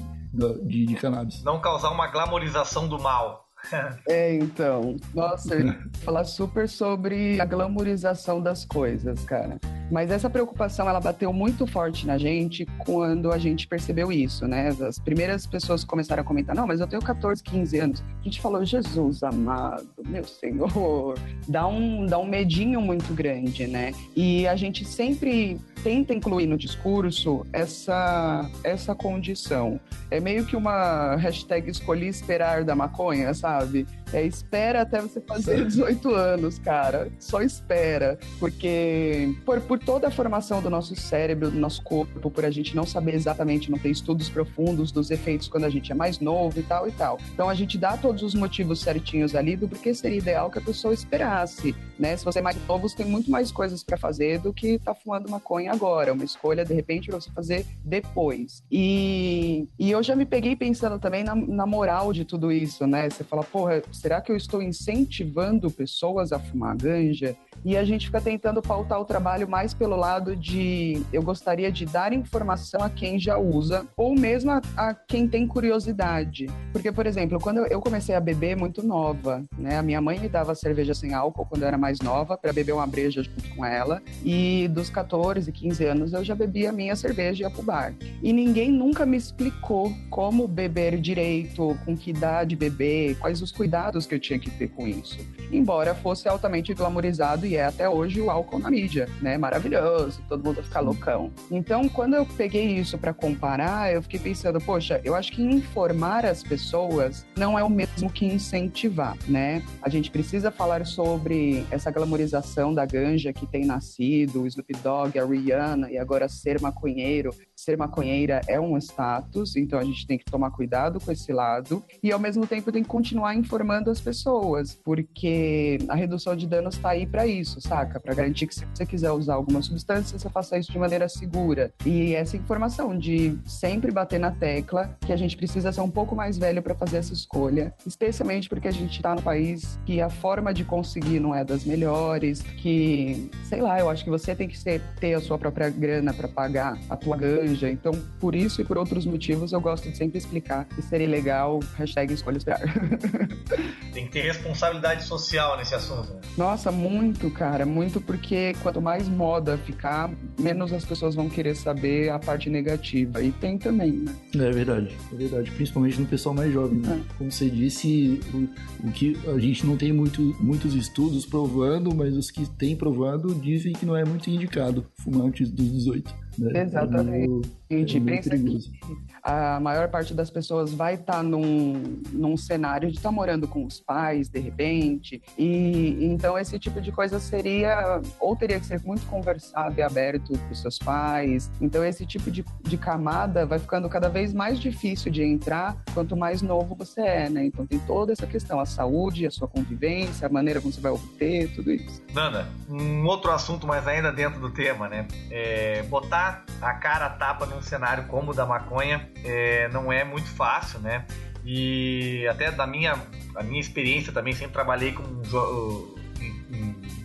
de, 0.64 0.87
de 0.87 0.95
cannabis. 0.95 1.43
Não 1.43 1.61
causar 1.61 1.91
uma 1.91 2.07
glamorização 2.07 2.88
do 2.88 2.99
mal. 2.99 3.41
É, 4.09 4.35
então. 4.35 4.97
Nossa, 5.14 5.57
falar 6.02 6.25
super 6.25 6.69
sobre 6.69 7.40
a 7.40 7.45
glamorização 7.45 8.40
das 8.40 8.64
coisas, 8.64 9.25
cara. 9.25 9.59
Mas 9.90 10.11
essa 10.11 10.31
preocupação, 10.31 10.88
ela 10.88 11.00
bateu 11.00 11.33
muito 11.33 11.66
forte 11.66 12.07
na 12.07 12.16
gente 12.16 12.66
quando 12.78 13.31
a 13.31 13.38
gente 13.38 13.66
percebeu 13.66 14.11
isso, 14.11 14.47
né? 14.47 14.69
As 14.69 14.99
primeiras 14.99 15.47
pessoas 15.47 15.85
começaram 15.85 16.23
a 16.23 16.25
comentar, 16.25 16.57
não, 16.57 16.66
mas 16.66 16.81
eu 16.81 16.87
tenho 16.87 17.02
14, 17.02 17.42
15 17.42 17.78
anos. 17.78 18.04
A 18.21 18.25
gente 18.25 18.40
falou, 18.40 18.64
Jesus 18.64 19.23
amado, 19.23 19.88
meu 20.07 20.25
Senhor. 20.25 21.19
Dá 21.47 21.66
um, 21.66 22.07
dá 22.07 22.19
um 22.19 22.26
medinho 22.26 22.81
muito 22.81 23.12
grande, 23.12 23.66
né? 23.66 23.92
E 24.16 24.47
a 24.47 24.57
gente 24.57 24.85
sempre 24.85 25.61
tenta 25.82 26.14
incluir 26.14 26.46
no 26.46 26.56
discurso 26.56 27.44
essa, 27.52 28.48
essa 28.64 28.94
condição. 28.94 29.80
É 30.10 30.20
meio 30.20 30.44
que 30.44 30.56
uma 30.56 31.16
hashtag 31.16 31.70
escolhi 31.70 32.08
esperar 32.08 32.64
da 32.64 32.74
maconha, 32.74 33.34
sabe? 33.34 33.86
É 34.12 34.25
espera 34.25 34.83
até 34.83 35.00
você 35.00 35.21
fazer 35.21 35.64
18 35.64 36.14
anos, 36.14 36.59
cara. 36.59 37.11
Só 37.19 37.40
espera. 37.40 38.19
Porque 38.38 39.35
por, 39.45 39.61
por 39.61 39.78
toda 39.78 40.09
a 40.09 40.11
formação 40.11 40.61
do 40.61 40.69
nosso 40.69 40.95
cérebro, 40.95 41.50
do 41.50 41.59
nosso 41.59 41.83
corpo, 41.83 42.31
por 42.31 42.45
a 42.45 42.50
gente 42.50 42.76
não 42.76 42.85
saber 42.85 43.14
exatamente, 43.14 43.71
não 43.71 43.78
ter 43.78 43.90
estudos 43.90 44.28
profundos 44.28 44.92
dos 44.92 45.11
efeitos 45.11 45.49
quando 45.49 45.64
a 45.64 45.71
gente 45.71 45.90
é 45.90 45.95
mais 45.95 46.21
novo 46.21 46.59
e 46.59 46.62
tal 46.62 46.87
e 46.87 46.92
tal. 46.92 47.19
Então 47.33 47.49
a 47.49 47.54
gente 47.54 47.78
dá 47.78 47.97
todos 47.97 48.23
os 48.23 48.35
motivos 48.35 48.81
certinhos 48.81 49.35
ali 49.35 49.57
do 49.57 49.69
porquê 49.69 49.95
seria 49.95 50.19
ideal 50.19 50.50
que 50.50 50.59
a 50.59 50.62
pessoa 50.62 50.92
esperasse, 50.92 51.75
né? 51.99 52.16
Se 52.16 52.25
você 52.25 52.40
é 52.40 52.42
mais 52.42 52.57
novo, 52.66 52.88
você 52.88 52.97
tem 52.97 53.07
muito 53.07 53.31
mais 53.31 53.50
coisas 53.50 53.83
para 53.83 53.97
fazer 53.97 54.38
do 54.38 54.52
que 54.52 54.78
tá 54.78 54.95
fumando 54.95 55.31
maconha 55.31 55.73
agora. 55.73 56.12
Uma 56.12 56.25
escolha, 56.25 56.64
de 56.64 56.75
repente, 56.75 57.09
pra 57.09 57.21
você 57.21 57.31
fazer 57.31 57.66
depois. 57.85 58.62
E, 58.71 59.66
e 59.78 59.90
eu 59.90 60.02
já 60.02 60.14
me 60.14 60.26
peguei 60.26 60.54
pensando 60.57 60.99
também 60.99 61.25
na, 61.25 61.35
na 61.35 61.66
moral 61.66 62.12
de 62.12 62.25
tudo 62.25 62.52
isso, 62.52 62.87
né? 62.87 63.09
Você 63.09 63.25
fala, 63.25 63.42
porra, 63.42 63.83
será 64.02 64.21
que 64.21 64.32
eu 64.32 64.37
estou 64.37 64.61
incentivando 64.61 65.71
pessoas 65.71 66.32
a 66.32 66.38
fumar 66.40 66.76
ganja? 66.76 67.37
E 67.64 67.76
a 67.76 67.85
gente 67.85 68.06
fica 68.06 68.21
tentando 68.21 68.61
pautar 68.61 69.00
o 69.00 69.04
trabalho 69.04 69.49
mais 69.49 69.73
pelo 69.73 69.94
lado 69.94 70.35
de 70.35 71.00
eu 71.12 71.23
gostaria 71.23 71.71
de 71.71 71.87
dar 71.87 72.12
informação 72.12 72.82
a 72.82 72.90
quem 72.90 73.16
já 73.21 73.38
usa, 73.38 73.87
ou 73.97 74.12
mesmo 74.12 74.50
a, 74.50 74.61
a 74.76 74.92
quem 74.92 75.28
tem 75.28 75.47
curiosidade. 75.47 76.49
Porque, 76.73 76.90
por 76.90 77.06
exemplo, 77.06 77.38
quando 77.38 77.59
eu 77.66 77.80
comecei 77.80 78.16
a 78.16 78.21
beber 78.21 78.56
muito 78.56 78.82
nova, 78.82 79.40
né? 79.56 79.78
A 79.78 79.82
minha 79.82 80.00
mãe 80.00 80.18
me 80.18 80.28
dava 80.28 80.52
cerveja 80.56 80.94
sem 80.94 81.14
álcool 81.14 81.47
quando 81.47 81.62
eu 81.62 81.68
era 81.68 81.78
mais 81.78 82.00
nova, 82.00 82.37
para 82.37 82.52
beber 82.52 82.73
uma 82.73 82.87
breja 82.87 83.23
junto 83.23 83.49
com 83.54 83.64
ela. 83.64 84.02
E 84.25 84.66
dos 84.68 84.90
14, 84.90 85.52
15 85.52 85.85
anos 85.85 86.12
eu 86.12 86.25
já 86.25 86.35
bebia 86.35 86.71
a 86.71 86.73
minha 86.73 86.97
cerveja 86.97 87.44
e 87.44 87.47
ia 87.47 87.50
pro 87.50 87.62
bar. 87.62 87.94
E 88.21 88.32
ninguém 88.32 88.73
nunca 88.73 89.06
me 89.06 89.16
explicou 89.16 89.92
como 90.11 90.49
beber 90.49 91.00
direito, 91.00 91.78
com 91.85 91.97
que 91.97 92.11
idade 92.11 92.56
beber, 92.56 93.16
quais 93.18 93.40
os 93.40 93.52
cuidados 93.52 93.91
que 94.00 94.14
eu 94.14 94.20
tinha 94.20 94.38
que 94.38 94.50
ter 94.50 94.68
com 94.68 94.87
isso. 94.87 95.18
Embora 95.50 95.94
fosse 95.94 96.28
altamente 96.28 96.72
glamorizado 96.75 97.46
e 97.46 97.56
é 97.56 97.64
até 97.64 97.88
hoje 97.88 98.20
o 98.20 98.30
álcool 98.30 98.58
na 98.58 98.70
mídia, 98.70 99.08
né? 99.20 99.37
Maravilhoso, 99.37 100.22
todo 100.28 100.44
mundo 100.44 100.62
fica 100.62 100.80
loucão. 100.80 101.30
Então, 101.50 101.88
quando 101.88 102.14
eu 102.14 102.25
peguei 102.25 102.78
isso 102.78 102.96
para 102.96 103.12
comparar, 103.12 103.92
eu 103.92 104.02
fiquei 104.02 104.18
pensando, 104.18 104.61
poxa, 104.61 105.00
eu 105.04 105.14
acho 105.14 105.32
que 105.32 105.42
informar 105.42 106.25
as 106.25 106.42
pessoas 106.42 107.26
não 107.37 107.58
é 107.58 107.62
o 107.62 107.70
mesmo 107.70 108.11
que 108.11 108.25
incentivar, 108.25 109.16
né? 109.28 109.62
A 109.82 109.88
gente 109.88 110.11
precisa 110.11 110.50
falar 110.50 110.87
sobre 110.87 111.66
essa 111.70 111.90
glamorização 111.90 112.72
da 112.72 112.87
ganja 112.87 113.32
que 113.32 113.46
tem 113.46 113.64
nascido, 113.64 114.42
o 114.42 114.46
Snoop 114.46 114.72
Dogg, 114.82 115.18
a 115.18 115.25
Rihanna 115.25 115.90
e 115.90 115.99
agora 115.99 116.28
ser 116.28 116.61
maconheiro. 116.61 117.34
Ser 117.54 117.76
maconheira 117.76 118.40
é 118.49 118.61
um 118.61 118.76
status, 118.78 119.54
então 119.56 119.78
a 119.78 119.84
gente 119.84 120.06
tem 120.06 120.18
que 120.18 120.25
tomar 120.25 120.50
cuidado 120.50 120.99
com 121.00 121.12
esse 121.12 121.32
lado 121.32 121.84
e 122.02 122.11
ao 122.11 122.18
mesmo 122.18 122.46
tempo 122.46 122.72
tem 122.72 122.82
que 122.82 122.88
continuar 122.88 123.34
informando 123.73 123.91
as 123.91 124.00
pessoas, 124.00 124.79
porque 124.85 125.79
a 125.88 125.95
redução 125.95 126.37
de 126.37 126.47
danos 126.47 126.75
está 126.75 126.91
aí 126.91 127.07
para 127.07 127.26
isso, 127.26 127.61
saca? 127.61 127.99
Para 127.99 128.14
garantir 128.14 128.47
que 128.47 128.55
se 128.55 128.67
você 128.67 128.85
quiser 128.85 129.11
usar 129.12 129.35
alguma 129.35 129.62
substância, 129.62 130.19
você 130.19 130.29
faça 130.29 130.59
isso 130.59 130.71
de 130.71 130.79
maneira 130.79 131.09
segura. 131.09 131.73
E 131.87 132.14
essa 132.14 132.37
informação 132.37 132.97
de 132.97 133.38
sempre 133.47 133.91
bater 133.91 134.21
na 134.21 134.31
tecla 134.31 134.97
que 135.00 135.12
a 135.12 135.17
gente 135.17 135.37
precisa 135.37 135.73
ser 135.73 135.81
um 135.81 135.91
pouco 135.91 136.14
mais 136.14 136.37
velho 136.37 136.62
para 136.62 136.75
fazer 136.75 136.99
essa 136.99 137.14
escolha, 137.14 137.75
especialmente 137.87 138.49
porque 138.49 138.69
a 138.69 138.71
gente 138.71 138.97
está 138.97 139.14
no 139.14 139.23
país 139.23 139.79
que 139.87 140.00
a 140.00 140.11
forma 140.11 140.52
de 140.52 140.64
conseguir 140.64 141.19
não 141.19 141.35
é 141.35 141.45
das 141.45 141.64
melhores, 141.64 142.43
que, 142.43 143.31
sei 143.45 143.62
lá, 143.62 143.81
eu 143.81 143.88
acho 143.88 144.05
que 144.05 144.11
você 144.11 144.35
tem 144.35 144.49
que 144.49 144.59
ser, 144.59 144.83
ter 145.00 145.14
a 145.14 145.21
sua 145.21 145.38
própria 145.38 145.71
grana 145.71 146.12
para 146.12 146.29
pagar 146.29 146.79
a 146.91 146.97
tua 146.97 147.17
ganja. 147.17 147.71
Então, 147.71 147.93
por 148.21 148.35
isso 148.35 148.61
e 148.61 148.64
por 148.64 148.76
outros 148.76 149.07
motivos, 149.07 149.52
eu 149.52 149.61
gosto 149.61 149.88
de 149.88 149.97
sempre 149.97 150.19
explicar 150.19 150.67
que 150.67 150.83
seria 150.83 151.09
legal, 151.09 151.61
hashtag 151.76 152.12
escolha 152.12 152.37
esperar. 152.37 152.61
Tem 153.92 154.07
que 154.07 154.12
ter 154.12 154.23
responsabilidade 154.23 155.04
social 155.04 155.57
nesse 155.57 155.75
assunto. 155.75 156.12
Né? 156.14 156.21
Nossa, 156.37 156.73
muito, 156.73 157.31
cara, 157.31 157.66
muito 157.66 158.00
porque 158.00 158.54
quanto 158.62 158.81
mais 158.81 159.09
moda 159.09 159.59
ficar, 159.59 160.11
menos 160.38 160.73
as 160.73 160.85
pessoas 160.85 161.14
vão 161.14 161.28
querer 161.28 161.54
saber 161.54 162.10
a 162.10 162.19
parte 162.19 162.49
negativa. 162.49 163.23
E 163.23 163.32
tem 163.32 163.58
também, 163.58 163.93
né? 163.93 164.15
É 164.34 164.50
verdade, 164.50 164.97
é 165.13 165.17
verdade. 165.17 165.50
Principalmente 165.50 166.00
no 166.00 166.06
pessoal 166.06 166.34
mais 166.34 166.52
jovem, 166.52 166.78
né? 166.78 167.02
É. 167.02 167.15
Como 167.19 167.30
você 167.30 167.49
disse, 167.49 168.21
o, 168.32 168.89
o, 168.89 168.93
que 168.93 169.17
a 169.26 169.39
gente 169.39 169.67
não 169.67 169.76
tem 169.76 169.93
muito, 169.93 170.23
muitos 170.41 170.75
estudos 170.75 171.26
provando, 171.26 171.95
mas 171.95 172.17
os 172.17 172.30
que 172.30 172.47
tem 172.47 172.76
provado 172.76 173.34
dizem 173.34 173.73
que 173.73 173.84
não 173.84 173.97
é 173.97 174.04
muito 174.04 174.28
indicado 174.30 174.86
fumar 175.02 175.26
antes 175.26 175.50
dos 175.50 175.71
18. 175.71 176.23
Né? 176.38 176.62
Exatamente. 176.62 177.49
É 177.71 177.75
meio, 177.75 177.84
é 177.84 178.00
pensa 178.00 178.30
perigoso. 178.30 178.71
que 178.71 179.12
a 179.23 179.60
maior 179.60 179.88
parte 179.88 180.12
das 180.12 180.30
pessoas 180.30 180.73
vai 180.73 180.95
estar 180.95 181.14
tá 181.14 181.23
num, 181.23 182.00
num 182.12 182.36
cenário 182.36 182.90
de 182.90 182.97
estar 182.97 183.10
tá 183.10 183.14
morando 183.14 183.47
com 183.47 183.64
os 183.64 183.80
pais, 183.80 184.28
de 184.28 184.40
repente, 184.40 185.23
e 185.38 186.04
então 186.04 186.36
esse 186.36 186.58
tipo 186.58 186.80
de 186.80 186.90
coisa 186.90 187.21
seria, 187.21 188.00
ou 188.18 188.34
teria 188.34 188.58
que 188.58 188.66
ser 188.66 188.82
muito 188.84 189.06
conversado 189.06 189.78
e 189.78 189.82
aberto 189.82 190.32
com 190.36 190.54
seus 190.54 190.78
pais, 190.78 191.50
então 191.60 191.84
esse 191.84 192.04
tipo 192.04 192.30
de, 192.30 192.45
de 192.62 192.76
camada 192.76 193.47
vai 193.47 193.58
ficando 193.58 193.88
cada 193.88 194.08
vez 194.08 194.34
mais 194.34 194.58
difícil 194.58 195.12
de 195.12 195.23
entrar 195.23 195.76
quanto 195.95 196.16
mais 196.16 196.42
novo 196.42 196.75
você 196.75 197.00
é, 197.00 197.28
né? 197.28 197.45
Então 197.45 197.64
tem 197.64 197.78
toda 197.80 198.12
essa 198.12 198.26
questão, 198.26 198.58
a 198.58 198.66
saúde, 198.66 199.26
a 199.26 199.30
sua 199.30 199.47
convivência, 199.47 200.26
a 200.26 200.30
maneira 200.30 200.60
como 200.60 200.73
você 200.73 200.80
vai 200.80 200.92
obter, 200.92 201.54
tudo 201.54 201.71
isso. 201.71 202.02
Nanda, 202.12 202.49
um 202.68 203.06
outro 203.06 203.30
assunto, 203.30 203.66
mas 203.66 203.86
ainda 203.86 204.12
dentro 204.12 204.40
do 204.40 204.50
tema, 204.50 204.88
né? 204.88 205.06
É 205.30 205.82
botar 205.84 206.22
a 206.61 206.75
cara 206.75 207.06
a 207.06 207.11
tapa 207.11 207.47
num 207.47 207.61
cenário 207.61 208.04
como 208.04 208.30
o 208.32 208.35
da 208.35 208.47
maconha 208.47 209.11
é, 209.25 209.69
não 209.69 209.93
é 209.93 210.04
muito 210.04 210.28
fácil, 210.28 210.80
né? 210.80 211.04
E 211.45 212.26
até 212.28 212.50
da 212.50 212.67
minha, 212.67 212.95
a 213.35 213.43
minha 213.43 213.61
experiência 213.61 214.13
também, 214.13 214.32
sempre 214.32 214.52
trabalhei 214.52 214.93
com 214.93 215.04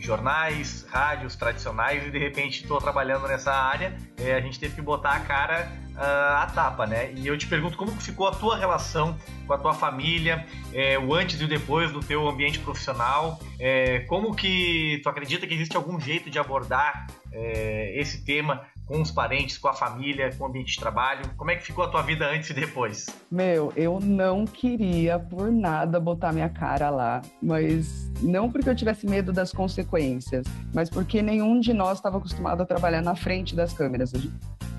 jornais, 0.07 0.87
rádios 0.89 1.35
tradicionais 1.35 2.07
e 2.07 2.09
de 2.09 2.17
repente 2.17 2.61
estou 2.61 2.79
trabalhando 2.79 3.27
nessa 3.27 3.51
área, 3.51 3.93
é, 4.17 4.33
a 4.33 4.39
gente 4.39 4.57
teve 4.57 4.73
que 4.73 4.81
botar 4.81 5.11
a 5.11 5.19
cara 5.19 5.69
uh, 5.95 6.43
a 6.43 6.45
tapa, 6.47 6.87
né? 6.87 7.11
E 7.13 7.27
eu 7.27 7.37
te 7.37 7.45
pergunto 7.45 7.77
como 7.77 7.91
ficou 7.91 8.25
a 8.25 8.31
tua 8.31 8.55
relação 8.55 9.17
com 9.45 9.51
a 9.51 9.57
tua 9.57 9.73
família, 9.73 10.45
é, 10.73 10.97
o 10.97 11.13
antes 11.13 11.41
e 11.41 11.43
o 11.43 11.47
depois 11.47 11.91
do 11.91 11.99
teu 11.99 12.25
ambiente 12.25 12.57
profissional, 12.59 13.37
é, 13.59 13.99
como 14.07 14.33
que 14.33 15.01
tu 15.03 15.09
acredita 15.09 15.45
que 15.45 15.53
existe 15.53 15.75
algum 15.75 15.99
jeito 15.99 16.29
de 16.29 16.39
abordar 16.39 17.07
é, 17.33 17.99
esse 17.99 18.23
tema 18.23 18.65
com 18.87 19.01
os 19.01 19.11
parentes, 19.11 19.57
com 19.57 19.67
a 19.67 19.73
família, 19.73 20.33
com 20.35 20.45
o 20.45 20.47
ambiente 20.47 20.73
de 20.73 20.79
trabalho? 20.79 21.21
Como 21.35 21.51
é 21.51 21.55
que 21.55 21.63
ficou 21.63 21.83
a 21.83 21.89
tua 21.89 22.01
vida 22.01 22.27
antes 22.27 22.49
e 22.49 22.53
depois? 22.53 23.05
Meu, 23.29 23.71
eu 23.75 23.99
não 23.99 24.45
queria 24.45 25.19
por 25.19 25.51
nada 25.51 25.99
botar 25.99 26.31
minha 26.31 26.49
cara 26.49 26.89
lá, 26.89 27.21
mas 27.41 28.09
não 28.21 28.49
porque 28.49 28.69
eu 28.69 28.75
tivesse 28.75 29.05
medo 29.05 29.33
das 29.33 29.51
consequências, 29.51 30.45
mas 30.73 30.89
porque 30.89 31.21
nenhum 31.21 31.59
de 31.59 31.73
nós 31.73 31.97
estava 31.97 32.17
acostumado 32.17 32.63
a 32.63 32.65
trabalhar 32.65 33.01
na 33.01 33.15
frente 33.15 33.55
das 33.55 33.73
câmeras. 33.73 34.13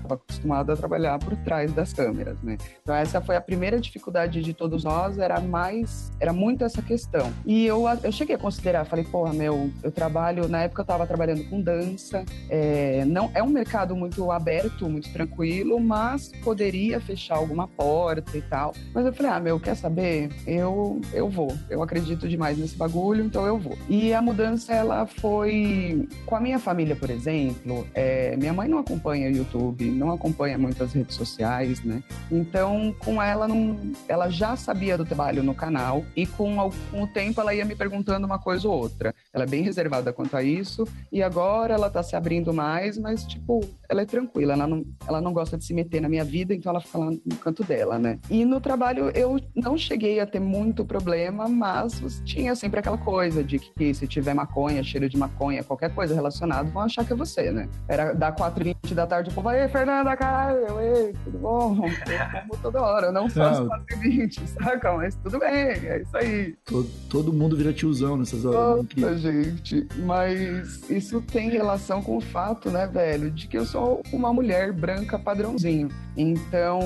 Estava 0.09 0.15
acostumado 0.15 0.71
a 0.71 0.75
trabalhar 0.75 1.19
por 1.19 1.35
trás 1.37 1.71
das 1.71 1.93
câmeras, 1.93 2.41
né? 2.41 2.57
Então 2.81 2.95
essa 2.95 3.21
foi 3.21 3.35
a 3.35 3.41
primeira 3.41 3.79
dificuldade 3.79 4.41
de 4.41 4.53
todos 4.53 4.83
nós, 4.83 5.19
era 5.19 5.39
mais, 5.39 6.11
era 6.19 6.33
muito 6.33 6.63
essa 6.63 6.81
questão. 6.81 7.31
E 7.45 7.65
eu, 7.65 7.85
eu 8.03 8.11
cheguei 8.11 8.35
a 8.35 8.39
considerar, 8.39 8.85
falei, 8.85 9.05
porra, 9.05 9.33
meu, 9.33 9.69
eu 9.83 9.91
trabalho, 9.91 10.47
na 10.47 10.63
época 10.63 10.81
eu 10.81 10.83
estava 10.83 11.05
trabalhando 11.05 11.47
com 11.49 11.61
dança, 11.61 12.23
é, 12.49 13.05
não 13.05 13.29
é 13.35 13.43
um 13.43 13.49
mercado 13.49 13.95
muito 13.95 14.31
aberto, 14.31 14.89
muito 14.89 15.11
tranquilo, 15.11 15.79
mas 15.79 16.31
poderia 16.43 16.99
fechar 16.99 17.35
alguma 17.35 17.67
porta 17.67 18.37
e 18.37 18.41
tal. 18.41 18.73
Mas 18.93 19.05
eu 19.05 19.13
falei, 19.13 19.31
ah, 19.31 19.39
meu, 19.39 19.59
quer 19.59 19.75
saber? 19.75 20.29
Eu, 20.47 21.01
eu 21.13 21.29
vou. 21.29 21.55
Eu 21.69 21.83
acredito 21.83 22.27
demais 22.27 22.57
nesse 22.57 22.75
bagulho, 22.75 23.23
então 23.23 23.45
eu 23.45 23.57
vou. 23.57 23.77
E 23.87 24.13
a 24.13 24.21
mudança, 24.21 24.73
ela 24.73 25.05
foi 25.05 26.07
com 26.25 26.35
a 26.35 26.39
minha 26.39 26.57
família, 26.57 26.95
por 26.95 27.09
exemplo. 27.09 27.85
É, 27.93 28.35
minha 28.37 28.53
mãe 28.53 28.67
não 28.67 28.79
acompanha 28.79 29.29
o 29.29 29.31
YouTube, 29.31 29.85
não 29.99 30.11
acompanha 30.11 30.57
muito 30.57 30.83
as 30.83 30.93
redes 30.93 31.15
sociais, 31.15 31.83
né? 31.83 32.01
Então, 32.31 32.95
com 32.99 33.21
ela, 33.21 33.47
não, 33.47 33.77
ela 34.07 34.29
já 34.29 34.55
sabia 34.55 34.97
do 34.97 35.05
trabalho 35.05 35.43
no 35.43 35.53
canal 35.53 36.03
e 36.15 36.25
com, 36.25 36.55
com 36.91 37.03
o 37.03 37.07
tempo 37.07 37.41
ela 37.41 37.53
ia 37.53 37.65
me 37.65 37.75
perguntando 37.75 38.25
uma 38.25 38.39
coisa 38.39 38.67
ou 38.67 38.75
outra. 38.75 39.13
Ela 39.33 39.43
é 39.43 39.47
bem 39.47 39.61
reservada 39.61 40.13
quanto 40.13 40.35
a 40.35 40.41
isso 40.41 40.87
e 41.11 41.21
agora 41.21 41.73
ela 41.73 41.89
tá 41.89 42.01
se 42.01 42.15
abrindo 42.15 42.53
mais, 42.53 42.97
mas, 42.97 43.23
tipo, 43.25 43.61
ela 43.87 44.01
é 44.01 44.05
tranquila, 44.05 44.53
ela 44.53 44.67
não, 44.67 44.85
ela 45.07 45.21
não 45.21 45.33
gosta 45.33 45.57
de 45.57 45.65
se 45.65 45.73
meter 45.73 46.01
na 46.01 46.09
minha 46.09 46.23
vida, 46.23 46.53
então 46.53 46.69
ela 46.71 46.81
fica 46.81 46.97
lá 46.97 47.11
no 47.11 47.35
canto 47.41 47.63
dela, 47.63 47.99
né? 47.99 48.19
E 48.29 48.45
no 48.45 48.61
trabalho 48.61 49.09
eu 49.09 49.39
não 49.55 49.77
cheguei 49.77 50.19
a 50.19 50.25
ter 50.25 50.39
muito 50.39 50.85
problema, 50.85 51.47
mas 51.47 52.21
tinha 52.23 52.55
sempre 52.55 52.79
aquela 52.79 52.97
coisa 52.97 53.43
de 53.43 53.59
que 53.59 53.93
se 53.93 54.07
tiver 54.07 54.33
maconha, 54.33 54.83
cheiro 54.83 55.09
de 55.09 55.17
maconha, 55.17 55.63
qualquer 55.63 55.93
coisa 55.93 56.15
relacionada, 56.15 56.69
vão 56.69 56.83
achar 56.83 57.05
que 57.05 57.13
é 57.13 57.15
você, 57.15 57.51
né? 57.51 57.67
Era 57.87 58.13
da 58.13 58.31
4h20 58.31 58.93
da 58.93 59.05
tarde, 59.05 59.29
o 59.29 59.33
povo, 59.33 59.49
aí, 59.49 59.67
Fernando, 59.67 59.88
Fernanda, 59.89 60.15
caralho, 60.15 60.79
ei, 60.79 61.13
tudo 61.23 61.39
bom? 61.39 61.75
Eu 61.89 62.41
como 62.41 62.61
toda 62.61 62.79
hora, 62.79 63.11
não 63.11 63.27
faço 63.27 63.65
420, 63.65 64.47
saca? 64.47 64.93
Mas 64.95 65.15
tudo 65.15 65.39
bem, 65.39 65.51
é 65.51 66.01
isso 66.03 66.15
aí. 66.15 66.55
Todo, 66.63 66.89
todo 67.09 67.33
mundo 67.33 67.57
vira 67.57 67.73
tiozão 67.73 68.15
nessas 68.15 68.45
horas. 68.45 68.85
Nossa, 68.95 69.17
gente, 69.17 69.87
mas 69.97 70.87
isso 70.91 71.21
tem 71.21 71.49
relação 71.49 72.03
com 72.03 72.17
o 72.17 72.21
fato, 72.21 72.69
né, 72.69 72.85
velho, 72.85 73.31
de 73.31 73.47
que 73.47 73.57
eu 73.57 73.65
sou 73.65 74.03
uma 74.13 74.31
mulher 74.31 74.71
branca 74.71 75.17
padrãozinho. 75.17 75.89
Então, 76.15 76.81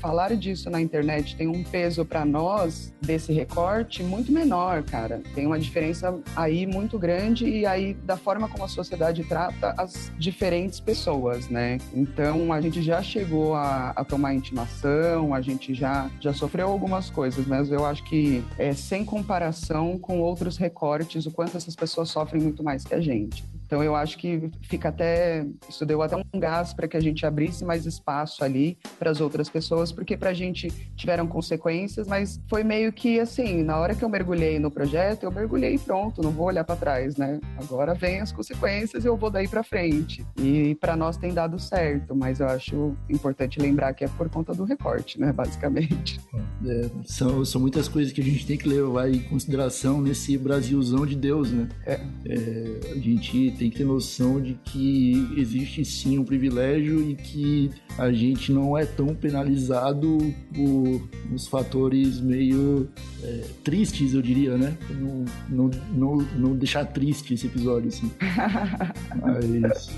falar 0.00 0.34
disso 0.34 0.70
na 0.70 0.80
internet 0.80 1.36
tem 1.36 1.46
um 1.46 1.62
peso 1.62 2.04
para 2.04 2.24
nós 2.24 2.92
desse 3.02 3.30
recorte 3.30 4.02
muito 4.02 4.32
menor, 4.32 4.82
cara. 4.82 5.20
Tem 5.34 5.46
uma 5.46 5.58
diferença 5.58 6.18
aí 6.34 6.66
muito 6.66 6.98
grande 6.98 7.46
e 7.46 7.66
aí 7.66 7.92
da 7.92 8.16
forma 8.16 8.48
como 8.48 8.64
a 8.64 8.68
sociedade 8.68 9.24
trata 9.24 9.74
as 9.76 10.10
diferentes 10.18 10.80
pessoas, 10.80 11.50
né? 11.50 11.78
Então, 11.94 12.31
a 12.52 12.60
gente 12.60 12.82
já 12.82 13.02
chegou 13.02 13.54
a, 13.54 13.90
a 13.90 14.04
tomar 14.04 14.34
intimação, 14.34 15.34
a 15.34 15.40
gente 15.40 15.74
já, 15.74 16.10
já 16.20 16.32
sofreu 16.32 16.68
algumas 16.68 17.10
coisas, 17.10 17.46
mas 17.46 17.70
eu 17.70 17.84
acho 17.84 18.02
que 18.04 18.44
é 18.58 18.72
sem 18.72 19.04
comparação 19.04 19.98
com 19.98 20.20
outros 20.20 20.56
recortes 20.56 21.26
o 21.26 21.30
quanto 21.30 21.56
essas 21.56 21.76
pessoas 21.76 22.10
sofrem 22.10 22.42
muito 22.42 22.62
mais 22.62 22.84
que 22.84 22.94
a 22.94 23.00
gente. 23.00 23.44
Então 23.72 23.82
eu 23.82 23.96
acho 23.96 24.18
que 24.18 24.50
fica 24.60 24.90
até 24.90 25.46
isso 25.66 25.86
deu 25.86 26.02
até 26.02 26.14
um 26.14 26.38
gás 26.38 26.74
para 26.74 26.86
que 26.86 26.94
a 26.94 27.00
gente 27.00 27.24
abrisse 27.24 27.64
mais 27.64 27.86
espaço 27.86 28.44
ali 28.44 28.76
para 28.98 29.10
as 29.10 29.18
outras 29.18 29.48
pessoas, 29.48 29.90
porque 29.90 30.14
para 30.14 30.28
a 30.28 30.34
gente 30.34 30.70
tiveram 30.94 31.26
consequências, 31.26 32.06
mas 32.06 32.38
foi 32.50 32.62
meio 32.62 32.92
que 32.92 33.18
assim, 33.18 33.62
na 33.62 33.78
hora 33.78 33.94
que 33.94 34.04
eu 34.04 34.10
mergulhei 34.10 34.58
no 34.58 34.70
projeto, 34.70 35.22
eu 35.22 35.32
mergulhei 35.32 35.78
pronto, 35.78 36.20
não 36.20 36.30
vou 36.30 36.48
olhar 36.48 36.64
para 36.64 36.76
trás, 36.76 37.16
né? 37.16 37.40
Agora 37.56 37.94
vem 37.94 38.20
as 38.20 38.30
consequências 38.30 39.06
e 39.06 39.08
eu 39.08 39.16
vou 39.16 39.30
daí 39.30 39.48
para 39.48 39.62
frente. 39.62 40.22
E 40.36 40.74
para 40.74 40.94
nós 40.94 41.16
tem 41.16 41.32
dado 41.32 41.58
certo, 41.58 42.14
mas 42.14 42.40
eu 42.40 42.48
acho 42.48 42.94
importante 43.08 43.58
lembrar 43.58 43.94
que 43.94 44.04
é 44.04 44.08
por 44.08 44.28
conta 44.28 44.52
do 44.52 44.64
recorte, 44.64 45.18
né, 45.18 45.32
basicamente. 45.32 46.20
É, 46.64 46.88
são, 47.04 47.44
são 47.44 47.60
muitas 47.60 47.88
coisas 47.88 48.12
que 48.12 48.20
a 48.20 48.24
gente 48.24 48.46
tem 48.46 48.56
que 48.56 48.68
levar 48.68 49.10
em 49.10 49.18
consideração 49.18 50.00
nesse 50.00 50.38
Brasilzão 50.38 51.04
de 51.04 51.16
Deus, 51.16 51.50
né? 51.50 51.68
É. 51.84 52.00
É, 52.24 52.92
a 52.92 52.98
gente 52.98 53.50
tem 53.62 53.70
que 53.70 53.78
ter 53.78 53.84
noção 53.84 54.40
de 54.40 54.54
que 54.54 55.32
existe 55.36 55.84
sim 55.84 56.18
um 56.18 56.24
privilégio 56.24 57.00
e 57.00 57.14
que 57.14 57.70
a 57.96 58.10
gente 58.10 58.50
não 58.50 58.76
é 58.76 58.84
tão 58.84 59.14
penalizado 59.14 60.18
por 60.52 61.08
uns 61.32 61.46
fatores 61.46 62.20
meio 62.20 62.88
é, 63.22 63.44
tristes, 63.62 64.14
eu 64.14 64.22
diria, 64.22 64.58
né? 64.58 64.76
Não, 64.90 65.24
não, 65.48 65.70
não, 65.92 66.16
não 66.36 66.56
deixar 66.56 66.84
triste 66.86 67.34
esse 67.34 67.46
episódio, 67.46 67.88
assim. 67.88 68.10
mas... 69.22 69.90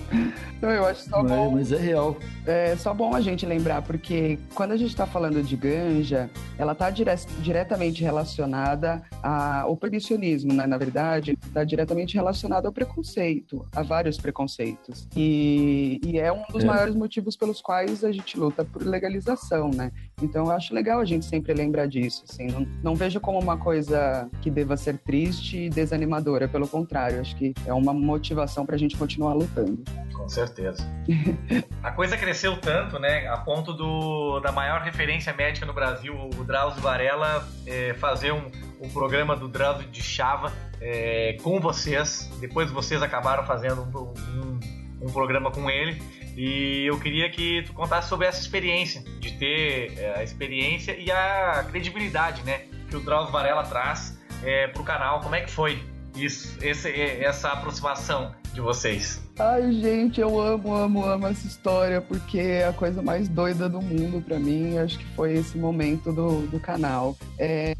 Então, 0.59 0.70
eu 0.70 0.85
acho 0.85 1.09
só 1.09 1.22
mas, 1.22 1.33
bom... 1.33 1.50
Mas 1.53 1.72
é 1.72 1.79
real. 1.79 2.18
É 2.44 2.77
só 2.77 2.92
bom 2.92 3.14
a 3.14 3.22
gente 3.22 3.46
lembrar, 3.46 3.81
porque 3.81 4.38
quando 4.55 4.72
a 4.72 4.77
gente 4.77 4.90
está 4.90 5.07
falando 5.07 5.42
de 5.42 5.57
ganja, 5.57 6.29
ela 6.59 6.72
está 6.72 6.90
dire 6.90 7.14
diretamente 7.40 8.03
relacionada 8.03 9.03
ao 9.22 9.74
proibicionismo, 9.74 10.53
né? 10.53 10.66
Na 10.66 10.77
verdade, 10.77 11.38
está 11.46 11.64
diretamente 11.64 12.14
relacionada 12.14 12.68
ao 12.68 12.72
preconceito 12.72 13.53
preconceito, 13.54 13.66
há 13.74 13.82
vários 13.82 14.16
preconceitos. 14.18 15.08
E, 15.16 16.00
e 16.04 16.18
é 16.18 16.32
um 16.32 16.42
dos 16.50 16.64
é. 16.64 16.66
maiores 16.66 16.94
motivos 16.94 17.36
pelos 17.36 17.60
quais 17.60 18.04
a 18.04 18.10
gente 18.10 18.38
luta 18.38 18.64
por 18.64 18.82
legalização, 18.82 19.70
né? 19.70 19.92
Então 20.22 20.46
eu 20.46 20.52
acho 20.52 20.74
legal 20.74 21.00
a 21.00 21.04
gente 21.04 21.24
sempre 21.24 21.52
lembrar 21.52 21.86
disso, 21.86 22.24
assim, 22.28 22.46
não, 22.46 22.66
não 22.82 22.94
vejo 22.94 23.20
como 23.20 23.38
uma 23.38 23.56
coisa 23.56 24.28
que 24.40 24.50
deva 24.50 24.76
ser 24.76 24.98
triste 24.98 25.64
e 25.64 25.70
desanimadora, 25.70 26.48
pelo 26.48 26.68
contrário, 26.68 27.20
acho 27.20 27.36
que 27.36 27.52
é 27.66 27.72
uma 27.72 27.92
motivação 27.92 28.64
para 28.64 28.74
a 28.74 28.78
gente 28.78 28.96
continuar 28.96 29.34
lutando. 29.34 29.82
Com 30.14 30.28
certeza. 30.28 30.86
a 31.82 31.92
coisa 31.92 32.16
cresceu 32.16 32.58
tanto, 32.60 32.98
né, 32.98 33.26
a 33.28 33.36
ponto 33.38 33.72
do, 33.72 34.40
da 34.40 34.52
maior 34.52 34.80
referência 34.82 35.32
médica 35.34 35.66
no 35.66 35.74
Brasil, 35.74 36.14
o 36.38 36.44
Drauzio 36.44 36.80
Varela, 36.80 37.46
é, 37.66 37.92
fazer 37.94 38.32
um, 38.32 38.50
um 38.80 38.88
programa 38.88 39.36
do 39.36 39.48
Drauzio 39.48 39.88
de 39.88 40.02
Chava 40.02 40.52
é, 40.80 41.37
com 41.42 41.60
vocês. 41.60 42.30
Depois 42.40 42.70
vocês 42.70 43.02
acabaram 43.02 43.44
fazendo 43.44 43.82
um, 43.82 44.14
um, 44.40 45.06
um, 45.06 45.12
programa 45.12 45.50
com 45.50 45.70
ele. 45.70 46.00
E 46.37 46.87
eu 46.87 46.98
queria 46.98 47.30
que 47.30 47.62
tu 47.62 47.72
contasse 47.72 48.08
sobre 48.08 48.26
essa 48.26 48.40
experiência, 48.40 49.02
de 49.20 49.32
ter 49.38 49.98
é, 49.98 50.18
a 50.18 50.22
experiência 50.22 50.96
e 50.98 51.10
a 51.10 51.64
credibilidade, 51.70 52.42
né, 52.42 52.66
que 52.88 52.96
o 52.96 53.00
Drauzio 53.00 53.32
Varela 53.32 53.62
traz 53.62 54.18
é, 54.42 54.66
para 54.68 54.82
o 54.82 54.84
canal. 54.84 55.20
Como 55.20 55.34
é 55.34 55.42
que 55.42 55.50
foi 55.50 55.82
isso, 56.16 56.58
esse, 56.62 56.90
essa 56.90 57.50
aproximação 57.50 58.34
de 58.54 58.60
vocês? 58.60 59.20
Ai, 59.36 59.72
gente, 59.72 60.20
eu 60.20 60.40
amo, 60.40 60.72
amo, 60.72 61.04
amo 61.04 61.26
essa 61.26 61.44
história, 61.44 62.00
porque 62.00 62.38
é 62.38 62.68
a 62.68 62.72
coisa 62.72 63.02
mais 63.02 63.28
doida 63.28 63.68
do 63.68 63.82
mundo 63.82 64.22
para 64.22 64.38
mim. 64.38 64.78
Acho 64.78 64.96
que 64.96 65.04
foi 65.06 65.32
esse 65.32 65.58
momento 65.58 66.12
do, 66.12 66.46
do 66.46 66.60
canal. 66.60 67.16
É, 67.36 67.74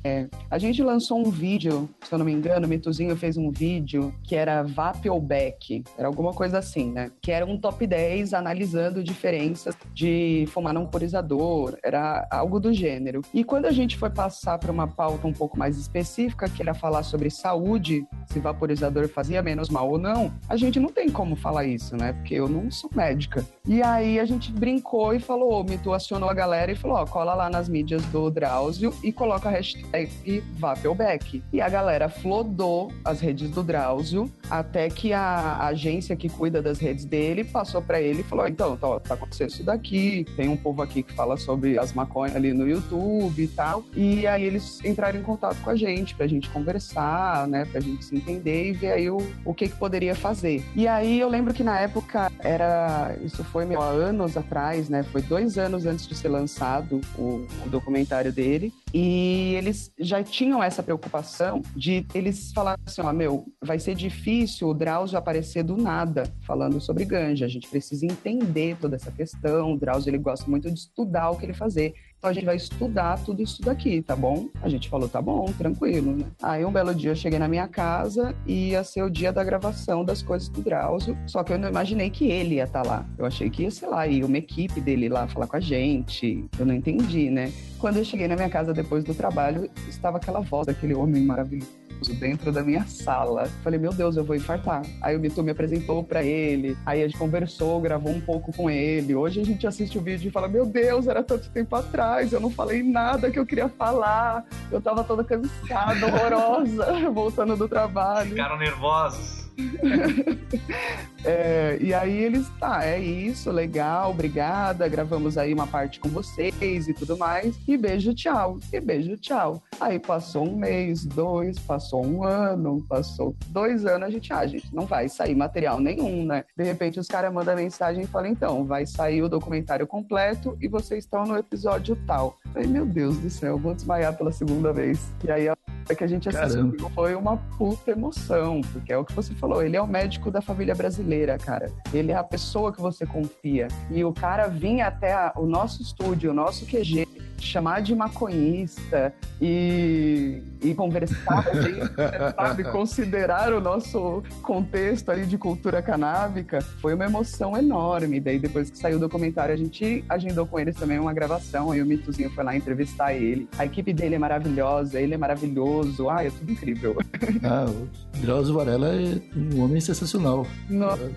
a 0.51 0.59
gente 0.59 0.83
lançou 0.83 1.25
um 1.25 1.31
vídeo, 1.31 1.89
se 2.03 2.13
eu 2.13 2.19
não 2.19 2.27
me 2.27 2.33
engano, 2.33 2.67
o 2.67 2.69
Mituzinho 2.69 3.17
fez 3.17 3.37
um 3.37 3.53
vídeo 3.53 4.13
que 4.25 4.35
era 4.35 4.65
VAP 4.65 5.09
ou 5.09 5.21
Beck, 5.21 5.85
era 5.97 6.09
alguma 6.09 6.33
coisa 6.33 6.59
assim, 6.59 6.91
né? 6.91 7.13
Que 7.23 7.31
era 7.31 7.47
um 7.47 7.57
top 7.57 7.87
10 7.87 8.35
analisando 8.35 9.05
diferenças 9.05 9.77
de 9.93 10.47
fumar 10.49 10.75
não 10.75 10.87
purizador, 10.87 11.79
era 11.85 12.27
algo 12.33 12.59
do 12.59 12.73
gênero. 12.73 13.23
E 13.33 13.45
quando 13.45 13.67
a 13.67 13.73
gente 13.73 13.97
foi 13.97 14.11
passar 14.11 14.59
para 14.59 14.73
uma 14.73 14.89
pauta 14.89 15.25
um 15.29 15.33
pouco 15.33 15.57
mais 15.57 15.79
específica, 15.79 16.49
que 16.49 16.61
era 16.61 16.75
falar 16.75 17.05
sobre 17.05 17.31
saúde, 17.31 18.05
se 18.27 18.41
vaporizador 18.41 19.09
fazia 19.09 19.41
menos 19.41 19.69
mal 19.69 19.89
ou 19.89 19.99
não, 19.99 20.33
a 20.49 20.57
gente 20.57 20.64
não 20.81 20.89
tem 20.89 21.09
como 21.09 21.37
falar 21.37 21.65
isso, 21.65 21.97
né? 21.97 22.13
Porque 22.13 22.35
eu 22.35 22.49
não 22.49 22.71
sou 22.71 22.91
médica. 22.95 23.45
E 23.67 23.83
aí 23.83 24.21
a 24.21 24.25
gente 24.25 24.53
brincou 24.53 25.15
e 25.15 25.21
falou, 25.21 25.65
me 25.65 25.79
acionou 25.93 26.29
a 26.29 26.35
galera 26.35 26.73
e 26.73 26.77
falou, 26.77 26.97
ó, 26.97 27.07
cola 27.07 27.35
lá 27.35 27.49
nas 27.49 27.69
mídias 27.69 28.05
do 28.07 28.31
Drauzio 28.31 28.95
e 29.03 29.13
coloca 29.13 29.49
a 29.49 29.53
hashtag 29.53 30.43
Vapelback. 30.59 31.43
E 31.53 31.61
a 31.61 31.69
galera 31.69 32.09
flodou 32.09 32.93
as 33.05 33.21
redes 33.21 33.51
do 33.51 33.63
Drauzio 33.63 34.31
até 34.59 34.89
que 34.89 35.13
a 35.13 35.67
agência 35.67 36.17
que 36.17 36.29
cuida 36.29 36.63
das 36.63 36.79
redes 36.79 37.05
dele 37.05 37.45
passou 37.45 37.83
para 37.83 38.01
ele 38.01 38.21
e 38.21 38.25
falou, 38.25 38.47
então, 38.47 38.77
tá, 38.77 39.01
tá 39.01 39.15
acontecendo 39.15 39.51
isso 39.51 39.65
daqui, 39.65 40.25
tem 40.37 40.49
um 40.49 40.57
povo 40.57 40.83
aqui 40.83 41.03
que 41.03 41.13
fala 41.13 41.37
sobre 41.37 41.79
as 41.79 41.93
maconhas 41.93 42.37
ali 42.37 42.53
no 42.53 42.69
YouTube 42.69 43.43
e 43.43 43.49
tal. 43.49 43.85
E 43.95 44.27
aí 44.27 44.45
eles 44.45 44.85
entraram 44.85 45.19
em 45.19 45.23
contato 45.23 45.61
com 45.63 45.71
a 45.71 45.77
gente 45.77 46.15
pra 46.15 46.27
gente 46.27 46.49
conversar, 46.51 47.47
né, 47.49 47.65
pra 47.65 47.81
gente 47.81 48.05
se 48.05 48.15
entender 48.15 48.71
e 48.71 48.73
ver 48.73 48.93
aí 48.93 49.11
o, 49.11 49.19
o 49.45 49.55
que 49.55 49.69
que 49.69 49.77
poderia 49.77 50.15
fazer. 50.15 50.65
E 50.75 50.87
aí 50.87 51.21
eu 51.21 51.29
lembro 51.29 51.53
que 51.53 51.63
na 51.63 51.79
época 51.81 52.31
era. 52.39 53.17
Isso 53.23 53.43
foi 53.45 53.65
meu, 53.65 53.81
anos 53.81 54.37
atrás, 54.37 54.89
né? 54.89 55.03
Foi 55.03 55.23
dois 55.23 55.59
anos 55.59 55.87
antes 55.87 56.07
de 56.07 56.15
ser 56.15 56.29
lançado 56.29 57.01
o, 57.19 57.47
o 57.65 57.69
documentário 57.69 58.33
dele. 58.33 58.73
E 58.97 59.57
eles 59.57 59.93
já 59.99 60.23
tinham 60.23 60.63
essa 60.63 60.81
preocupação 60.81 61.61
de 61.75 62.07
eles 62.15 62.53
falarem 62.53 62.81
assim: 62.87 63.03
ó, 63.03 63.13
meu, 63.13 63.45
vai 63.61 63.81
ser 63.81 63.97
difícil 63.97 64.69
o 64.69 64.75
Drauzio 64.75 65.19
aparecer 65.19 65.65
do 65.65 65.77
nada 65.77 66.33
falando 66.47 66.81
sobre 66.81 67.05
ganja. 67.05 67.45
A 67.45 67.49
gente 67.49 67.69
precisa 67.69 68.07
entender 68.07 68.77
toda 68.81 68.95
essa 68.95 69.11
questão. 69.11 69.73
O 69.73 69.77
Drauzio 69.77 70.11
ele 70.11 70.19
gosta 70.19 70.49
muito 70.49 70.71
de 70.71 70.79
estudar 70.79 71.31
o 71.31 71.37
que 71.37 71.45
ele 71.45 71.53
fazer. 71.53 71.93
Então 72.25 72.31
a 72.31 72.35
gente 72.35 72.47
vai 72.47 72.57
estudar 72.57 73.23
tudo 73.23 73.43
isso 73.43 73.61
daqui, 73.61 74.01
tá 74.01 74.17
bom? 74.17 74.49
A 74.63 74.69
gente 74.71 74.89
falou, 74.89 75.07
tá 75.07 75.21
bom, 75.21 75.45
tranquilo, 75.59 76.17
né? 76.17 76.25
Aí 76.43 76.65
um 76.65 76.73
belo 76.73 76.95
dia 76.95 77.11
eu 77.11 77.15
cheguei 77.15 77.39
na 77.39 77.47
minha 77.47 77.69
casa 77.69 78.35
e 78.47 78.71
ia 78.71 78.83
ser 78.83 79.03
o 79.03 79.11
dia 79.11 79.31
da 79.31 79.45
gravação 79.45 80.03
das 80.03 80.23
coisas 80.23 80.49
do 80.49 80.63
Drauzio, 80.63 81.19
só 81.27 81.45
que 81.45 81.53
eu 81.53 81.59
não 81.59 81.69
imaginei 81.69 82.09
que 82.09 82.31
ele 82.31 82.55
ia 82.55 82.65
estar 82.65 82.81
tá 82.81 82.89
lá. 82.89 83.07
Eu 83.19 83.27
achei 83.27 83.51
que 83.51 83.65
ia, 83.65 83.71
sei 83.71 83.91
lá, 83.91 84.07
ir 84.07 84.25
uma 84.25 84.39
equipe 84.39 84.81
dele 84.81 85.11
lá 85.11 85.29
falar 85.29 85.47
com 85.47 85.59
a 85.59 85.61
gente. 85.61 86.49
Eu 86.59 86.65
não 86.65 86.73
entendi, 86.73 87.29
né? 87.29 87.53
Quando 87.79 87.99
eu 87.99 88.05
cheguei 88.07 88.27
na 88.27 88.37
minha 88.37 88.49
casa 88.49 88.73
depois 88.73 89.05
do 89.05 89.15
trabalho, 89.15 89.71
estava 89.87 90.17
aquela 90.17 90.41
voz 90.41 90.67
daquele 90.67 90.95
homem 90.95 91.23
maravilhoso 91.23 91.84
dentro 92.19 92.53
da 92.53 92.63
minha 92.63 92.85
sala. 92.87 93.47
Falei, 93.63 93.79
meu 93.79 93.93
Deus, 93.93 94.17
eu 94.17 94.25
vou 94.25 94.37
infartar. 94.37 94.83
Aí 95.01 95.17
o 95.17 95.21
Mito 95.21 95.43
me 95.43 95.51
apresentou 95.51 96.03
para 96.03 96.23
ele, 96.23 96.77
aí 96.85 97.03
a 97.03 97.07
gente 97.07 97.19
conversou, 97.19 97.81
gravou 97.81 98.13
um 98.13 98.21
pouco 98.21 98.53
com 98.53 98.71
ele. 98.71 99.15
Hoje 99.15 99.41
a 99.41 99.45
gente 99.45 99.67
assiste 99.67 99.99
o 99.99 100.01
vídeo 100.01 100.29
e 100.29 100.31
fala, 100.31 100.49
meu 100.49 100.67
Deus, 100.67 101.07
era 101.07 101.23
tanto 101.23 101.51
tempo 101.51 101.75
atrás, 101.77 102.33
eu 102.33 102.41
não 102.41 102.51
falei 102.51 102.83
nada 102.83 103.31
que 103.31 103.39
eu 103.39 103.47
queria 103.47 103.69
falar. 103.69 104.45
Eu 104.71 104.81
tava 104.81 105.05
toda 105.05 105.25
cansada, 105.25 106.07
horrorosa, 106.07 107.11
voltando 107.13 107.57
do 107.57 107.69
trabalho. 107.69 108.31
Ficaram 108.31 108.59
nervosos. 108.59 109.44
é, 111.25 111.79
e 111.81 111.95
aí 111.95 112.17
eles, 112.17 112.49
tá, 112.59 112.85
é 112.85 112.99
isso, 112.99 113.51
legal, 113.51 114.11
obrigada, 114.11 114.89
gravamos 114.89 115.39
aí 115.39 115.53
uma 115.53 115.67
parte 115.67 116.01
com 116.01 116.09
vocês 116.09 116.89
e 116.89 116.95
tudo 116.95 117.17
mais. 117.17 117.57
E 117.67 117.77
beijo, 117.77 118.15
tchau. 118.15 118.59
E 118.73 118.81
beijo, 118.81 119.17
tchau. 119.17 119.63
Aí 119.81 119.99
passou 119.99 120.49
um 120.49 120.57
mês, 120.57 121.05
dois, 121.05 121.59
passou 121.59 122.05
um 122.05 122.25
ano, 122.25 122.85
passou 122.89 123.35
dois 123.49 123.87
anos, 123.87 124.09
a 124.09 124.11
gente, 124.11 124.33
ah, 124.33 124.47
gente, 124.47 124.75
não 124.75 124.87
vai 124.87 125.09
sair 125.09 125.35
material 125.35 125.81
nenhum, 125.81 126.25
né? 126.25 126.45
De 126.57 126.65
repente 126.65 126.99
os 126.99 127.09
caras 127.09 127.33
mandam 127.33 127.57
mensagem 127.57 128.05
e 128.05 128.07
falam, 128.07 128.31
então, 128.31 128.65
vai 128.65 128.87
sair 128.87 129.23
o 129.23 129.29
documentário 129.29 129.87
completo 129.87 130.57
e 130.61 130.69
vocês 130.69 131.05
estão 131.05 131.25
no 131.25 131.37
episódio 131.37 131.97
tal. 132.07 132.39
Falei, 132.53 132.69
meu 132.69 132.87
Deus 132.87 133.19
do 133.19 133.31
céu, 133.31 133.59
vou 133.59 133.75
desmaiar 133.75 134.17
pela 134.17 134.33
segunda 134.33 134.73
vez. 134.73 135.11
E 135.25 135.31
aí 135.31 135.49
que 135.93 136.05
a 136.05 136.07
gente 136.07 136.29
assistiu 136.29 136.89
foi 136.95 137.17
uma 137.17 137.37
puta 137.59 137.91
emoção, 137.91 138.61
porque 138.73 138.93
é 138.93 138.97
o 138.97 139.05
que 139.05 139.13
você 139.13 139.35
falou, 139.35 139.61
ele 139.61 139.77
é 139.77 139.83
o 139.83 139.87
médico 139.87 140.31
da 140.31 140.41
família 140.41 140.75
brasileira, 140.75 141.37
cara. 141.37 141.67
Ele 141.93 142.13
é 142.13 142.15
a 142.15 142.23
pessoa 142.23 142.73
que 142.73 142.81
você 142.81 143.05
confia. 143.05 143.67
E 143.91 144.05
o 144.05 144.13
cara 144.13 144.47
vinha 144.47 144.87
até 144.87 145.13
a, 145.13 145.33
o 145.37 145.47
nosso 145.47 145.83
estúdio, 145.83 146.31
o 146.31 146.35
nosso 146.35 146.65
QG, 146.65 147.09
chamar 147.45 147.81
de 147.81 147.95
maconhista 147.95 149.13
e, 149.41 150.43
e 150.63 150.75
conversar, 150.75 151.45
sabe, 152.37 152.65
considerar 152.65 153.53
o 153.53 153.61
nosso 153.61 154.23
contexto 154.43 155.11
ali 155.11 155.27
de 155.27 155.37
cultura 155.37 155.83
canábica, 155.83 156.61
foi 156.81 156.95
uma 156.95 157.05
emoção 157.05 157.57
enorme. 157.57 158.21
Daí 158.21 158.39
depois 158.39 158.71
que 158.71 158.79
saiu 158.79 158.97
o 158.97 159.01
documentário, 159.01 159.55
a 159.55 159.57
gente 159.57 160.05
agendou 160.09 160.47
com 160.47 160.59
eles 160.59 160.77
também 160.77 160.99
uma 160.99 161.13
gravação, 161.13 161.71
aí 161.71 161.83
o 161.83 161.87
Mituzinho 161.87 162.31
foi 162.31 162.45
lá 162.45 162.57
entrevistar 162.57 163.13
ele. 163.13 163.49
A 163.59 163.65
equipe 163.65 163.93
dele 163.93 164.15
é 164.15 164.19
maravilhosa, 164.19 165.01
ele 165.01 165.15
é 165.15 165.19
maravilhoso, 165.19 166.09
ah, 166.09 166.25
é 166.25 166.31
tudo 166.31 166.53
incrível. 166.53 166.97
Ah, 167.43 167.67
o 167.67 168.21
Drauzio 168.21 168.55
Varela 168.55 168.89
é 168.95 169.21
um 169.37 169.63
homem 169.63 169.81
sensacional. 169.81 170.47
Nossa. 170.69 171.11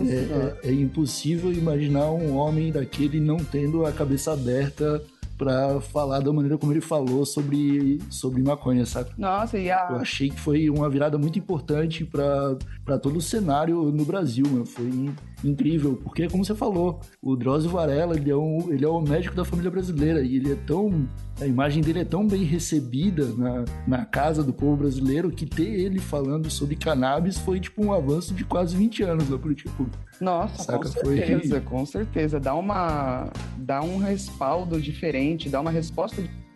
É, 0.00 0.66
é, 0.66 0.70
é, 0.70 0.72
impossível 0.72 1.52
imaginar 1.52 2.10
um 2.10 2.36
homem 2.36 2.70
daquele 2.70 3.20
não 3.20 3.36
tendo 3.36 3.84
a 3.84 3.92
cabeça 3.92 4.32
aberta 4.32 5.02
para 5.38 5.80
falar 5.80 6.18
da 6.18 6.32
maneira 6.32 6.58
como 6.58 6.72
ele 6.72 6.80
falou 6.80 7.24
sobre, 7.24 8.00
sobre 8.10 8.42
maconha, 8.42 8.84
sabe? 8.84 9.10
Nossa, 9.16 9.56
e 9.56 9.70
a... 9.70 9.86
Eu 9.90 9.96
achei 9.96 10.28
que 10.28 10.40
foi 10.40 10.68
uma 10.68 10.90
virada 10.90 11.16
muito 11.16 11.38
importante 11.38 12.04
para 12.04 12.98
todo 12.98 13.16
o 13.16 13.22
cenário 13.22 13.84
no 13.92 14.04
Brasil, 14.04 14.44
mano. 14.50 14.66
Foi 14.66 15.10
incrível, 15.44 15.96
porque 16.02 16.28
como 16.28 16.44
você 16.44 16.54
falou, 16.54 17.00
o 17.22 17.36
Drauzio 17.36 17.70
Varela, 17.70 18.16
ele 18.16 18.30
é, 18.30 18.36
um, 18.36 18.72
ele 18.72 18.84
é 18.84 18.88
o 18.88 19.00
médico 19.00 19.34
da 19.34 19.44
família 19.44 19.70
brasileira 19.70 20.22
e 20.22 20.36
ele 20.36 20.52
é 20.52 20.56
tão... 20.56 21.08
A 21.40 21.46
imagem 21.46 21.82
dele 21.82 22.00
é 22.00 22.04
tão 22.04 22.26
bem 22.26 22.42
recebida 22.42 23.26
na, 23.36 23.64
na 23.86 24.04
casa 24.04 24.42
do 24.42 24.52
povo 24.52 24.76
brasileiro 24.76 25.30
que 25.30 25.46
ter 25.46 25.68
ele 25.68 26.00
falando 26.00 26.50
sobre 26.50 26.74
cannabis 26.74 27.38
foi 27.38 27.60
tipo 27.60 27.84
um 27.84 27.92
avanço 27.92 28.34
de 28.34 28.44
quase 28.44 28.76
20 28.76 29.04
anos 29.04 29.30
na 29.30 29.38
política 29.38 29.70
pública. 29.76 29.98
Nossa, 30.20 30.64
Saca? 30.64 30.78
com 30.78 30.84
certeza, 30.84 31.48
foi... 31.48 31.60
com 31.60 31.86
certeza. 31.86 32.40
Dá, 32.40 32.54
uma, 32.54 33.30
dá 33.56 33.80
um 33.80 33.98
respaldo 33.98 34.80
diferente, 34.80 35.48
dá 35.48 35.60
uma 35.60 35.70
resposta 35.70 36.20
diferente 36.20 36.47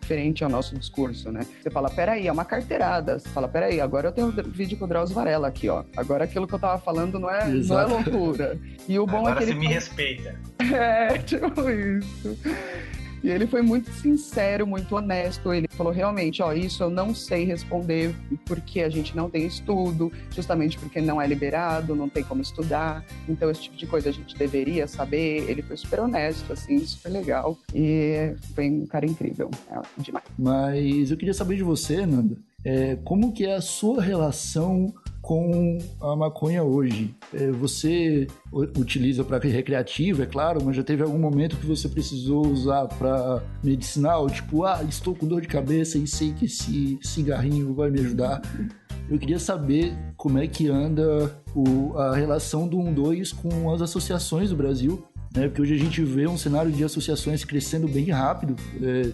ao 0.43 0.49
nosso 0.49 0.77
discurso, 0.77 1.31
né? 1.31 1.45
Você 1.61 1.69
fala, 1.69 1.89
peraí, 1.89 2.27
é 2.27 2.31
uma 2.31 2.45
carteirada. 2.45 3.19
Você 3.19 3.29
fala, 3.29 3.47
peraí, 3.47 3.79
agora 3.79 4.09
eu 4.09 4.11
tenho 4.11 4.27
um 4.27 4.31
vídeo 4.31 4.77
com 4.77 4.85
o 4.85 4.87
Drauzio 4.87 5.15
Varela 5.15 5.47
aqui, 5.47 5.69
ó. 5.69 5.83
Agora 5.95 6.23
aquilo 6.23 6.47
que 6.47 6.53
eu 6.53 6.59
tava 6.59 6.79
falando 6.79 7.19
não 7.19 7.29
é, 7.29 7.47
não 7.47 7.79
é 7.79 7.85
loucura. 7.85 8.59
E 8.87 8.99
o 8.99 9.05
bom 9.05 9.19
agora 9.19 9.43
é 9.43 9.45
que 9.45 9.51
ele... 9.51 9.53
você 9.53 9.59
me 9.59 9.67
respeita. 9.67 10.35
É, 10.73 11.17
tipo 11.19 11.69
isso. 11.69 12.37
E 13.23 13.29
ele 13.29 13.47
foi 13.47 13.61
muito 13.61 13.89
sincero, 13.91 14.67
muito 14.67 14.95
honesto. 14.95 15.53
Ele 15.53 15.67
falou 15.69 15.93
realmente, 15.93 16.41
ó, 16.41 16.51
isso 16.51 16.83
eu 16.83 16.89
não 16.89 17.15
sei 17.15 17.45
responder 17.45 18.13
porque 18.45 18.81
a 18.81 18.89
gente 18.89 19.15
não 19.15 19.29
tem 19.29 19.45
estudo, 19.45 20.11
justamente 20.29 20.77
porque 20.77 20.99
não 20.99 21.21
é 21.21 21.25
liberado, 21.25 21.95
não 21.95 22.09
tem 22.09 22.23
como 22.23 22.41
estudar. 22.41 23.05
Então 23.27 23.49
esse 23.49 23.61
tipo 23.61 23.77
de 23.77 23.87
coisa 23.87 24.09
a 24.09 24.11
gente 24.11 24.35
deveria 24.35 24.87
saber. 24.87 25.49
Ele 25.49 25.61
foi 25.61 25.77
super 25.77 26.01
honesto, 26.01 26.51
assim, 26.51 26.79
super 26.79 27.09
legal. 27.09 27.57
E 27.73 28.35
foi 28.53 28.69
um 28.69 28.85
cara 28.85 29.05
incrível, 29.05 29.49
é 29.71 30.01
demais. 30.01 30.25
Mas 30.37 31.09
eu 31.09 31.17
queria 31.17 31.33
saber 31.33 31.55
de 31.55 31.63
você, 31.63 32.05
Nanda, 32.05 32.37
é, 32.65 32.97
como 33.03 33.31
que 33.31 33.45
é 33.45 33.55
a 33.55 33.61
sua 33.61 34.01
relação 34.01 34.93
com 35.23 35.77
a 36.01 36.15
maconha 36.17 36.63
hoje? 36.63 37.15
É, 37.33 37.49
você 37.49 38.27
utiliza 38.51 39.23
para 39.23 39.39
recreativo, 39.39 40.21
é 40.21 40.25
claro, 40.25 40.61
mas 40.63 40.75
já 40.75 40.83
teve 40.83 41.01
algum 41.01 41.17
momento 41.17 41.55
que 41.55 41.65
você 41.65 41.87
precisou 41.87 42.45
usar 42.45 42.85
para 42.87 43.41
medicinal? 43.63 44.29
Tipo, 44.29 44.65
ah, 44.65 44.83
estou 44.87 45.15
com 45.15 45.25
dor 45.25 45.39
de 45.39 45.47
cabeça 45.47 45.97
e 45.97 46.05
sei 46.05 46.33
que 46.33 46.45
esse 46.45 46.99
cigarrinho 47.01 47.73
vai 47.73 47.89
me 47.89 48.01
ajudar. 48.01 48.41
Eu 49.09 49.17
queria 49.17 49.39
saber 49.39 49.95
como 50.17 50.39
é 50.39 50.45
que 50.45 50.67
anda 50.67 51.33
o, 51.55 51.97
a 51.97 52.15
relação 52.15 52.67
do 52.67 52.77
1-2 52.77 53.33
com 53.33 53.71
as 53.71 53.81
associações 53.81 54.49
do 54.49 54.57
Brasil, 54.57 55.05
né? 55.33 55.47
Porque 55.47 55.61
hoje 55.61 55.75
a 55.75 55.79
gente 55.79 56.03
vê 56.03 56.27
um 56.27 56.37
cenário 56.37 56.71
de 56.71 56.83
associações 56.83 57.45
crescendo 57.45 57.87
bem 57.87 58.09
rápido. 58.09 58.57
É, 58.81 59.09